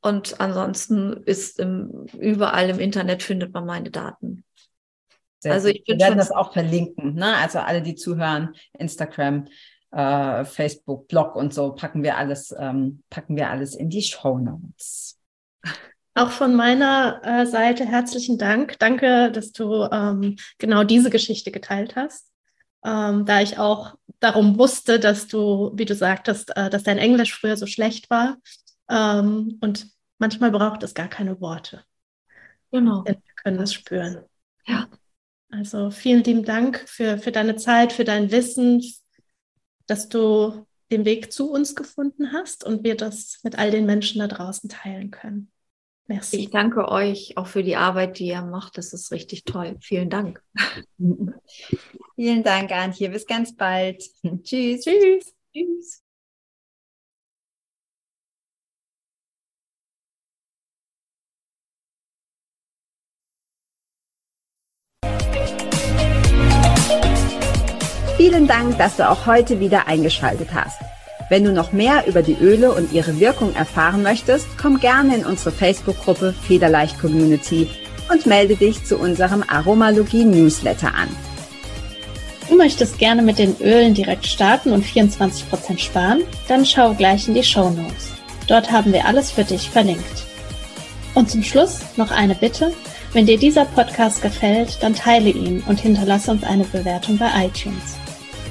[0.00, 4.42] Und ansonsten ist im, überall im Internet findet man meine Daten.
[5.40, 7.14] Sehr also ich bin Wir werden das auch verlinken.
[7.14, 7.36] Ne?
[7.36, 9.46] Also alle, die zuhören, Instagram,
[9.90, 14.38] äh, Facebook, Blog und so packen wir alles, ähm, packen wir alles in die Show
[14.38, 15.18] Notes.
[16.16, 18.78] Auch von meiner äh, Seite herzlichen Dank.
[18.78, 22.32] Danke, dass du ähm, genau diese Geschichte geteilt hast.
[22.82, 27.38] Ähm, da ich auch darum wusste, dass du, wie du sagtest, äh, dass dein Englisch
[27.38, 28.38] früher so schlecht war.
[28.88, 31.84] Ähm, und manchmal braucht es gar keine Worte.
[32.72, 33.04] Genau.
[33.04, 34.24] Wir können es spüren.
[34.66, 34.88] Ja.
[35.50, 38.82] Also vielen lieben Dank für, für deine Zeit, für dein Wissen,
[39.86, 44.20] dass du den Weg zu uns gefunden hast und wir das mit all den Menschen
[44.20, 45.52] da draußen teilen können.
[46.08, 46.36] Merci.
[46.36, 48.78] Ich danke euch auch für die Arbeit, die ihr macht.
[48.78, 49.76] Das ist richtig toll.
[49.80, 50.40] Vielen Dank.
[52.14, 53.08] Vielen Dank, Antje.
[53.10, 54.02] Bis ganz bald.
[54.42, 54.84] Tschüss.
[54.84, 55.34] Tschüss.
[55.52, 56.02] Tschüss.
[68.16, 70.95] Vielen Dank, dass du auch heute wieder eingeschaltet hast.
[71.28, 75.26] Wenn du noch mehr über die Öle und ihre Wirkung erfahren möchtest, komm gerne in
[75.26, 77.68] unsere Facebook-Gruppe Federleicht Community
[78.12, 81.08] und melde dich zu unserem Aromalogie Newsletter an.
[82.48, 86.22] Du möchtest gerne mit den Ölen direkt starten und 24% sparen?
[86.46, 88.12] Dann schau gleich in die Show Notes.
[88.46, 90.24] Dort haben wir alles für dich verlinkt.
[91.14, 92.72] Und zum Schluss noch eine Bitte.
[93.12, 97.96] Wenn dir dieser Podcast gefällt, dann teile ihn und hinterlasse uns eine Bewertung bei iTunes.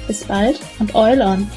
[0.06, 1.50] Bis bald und Oil on!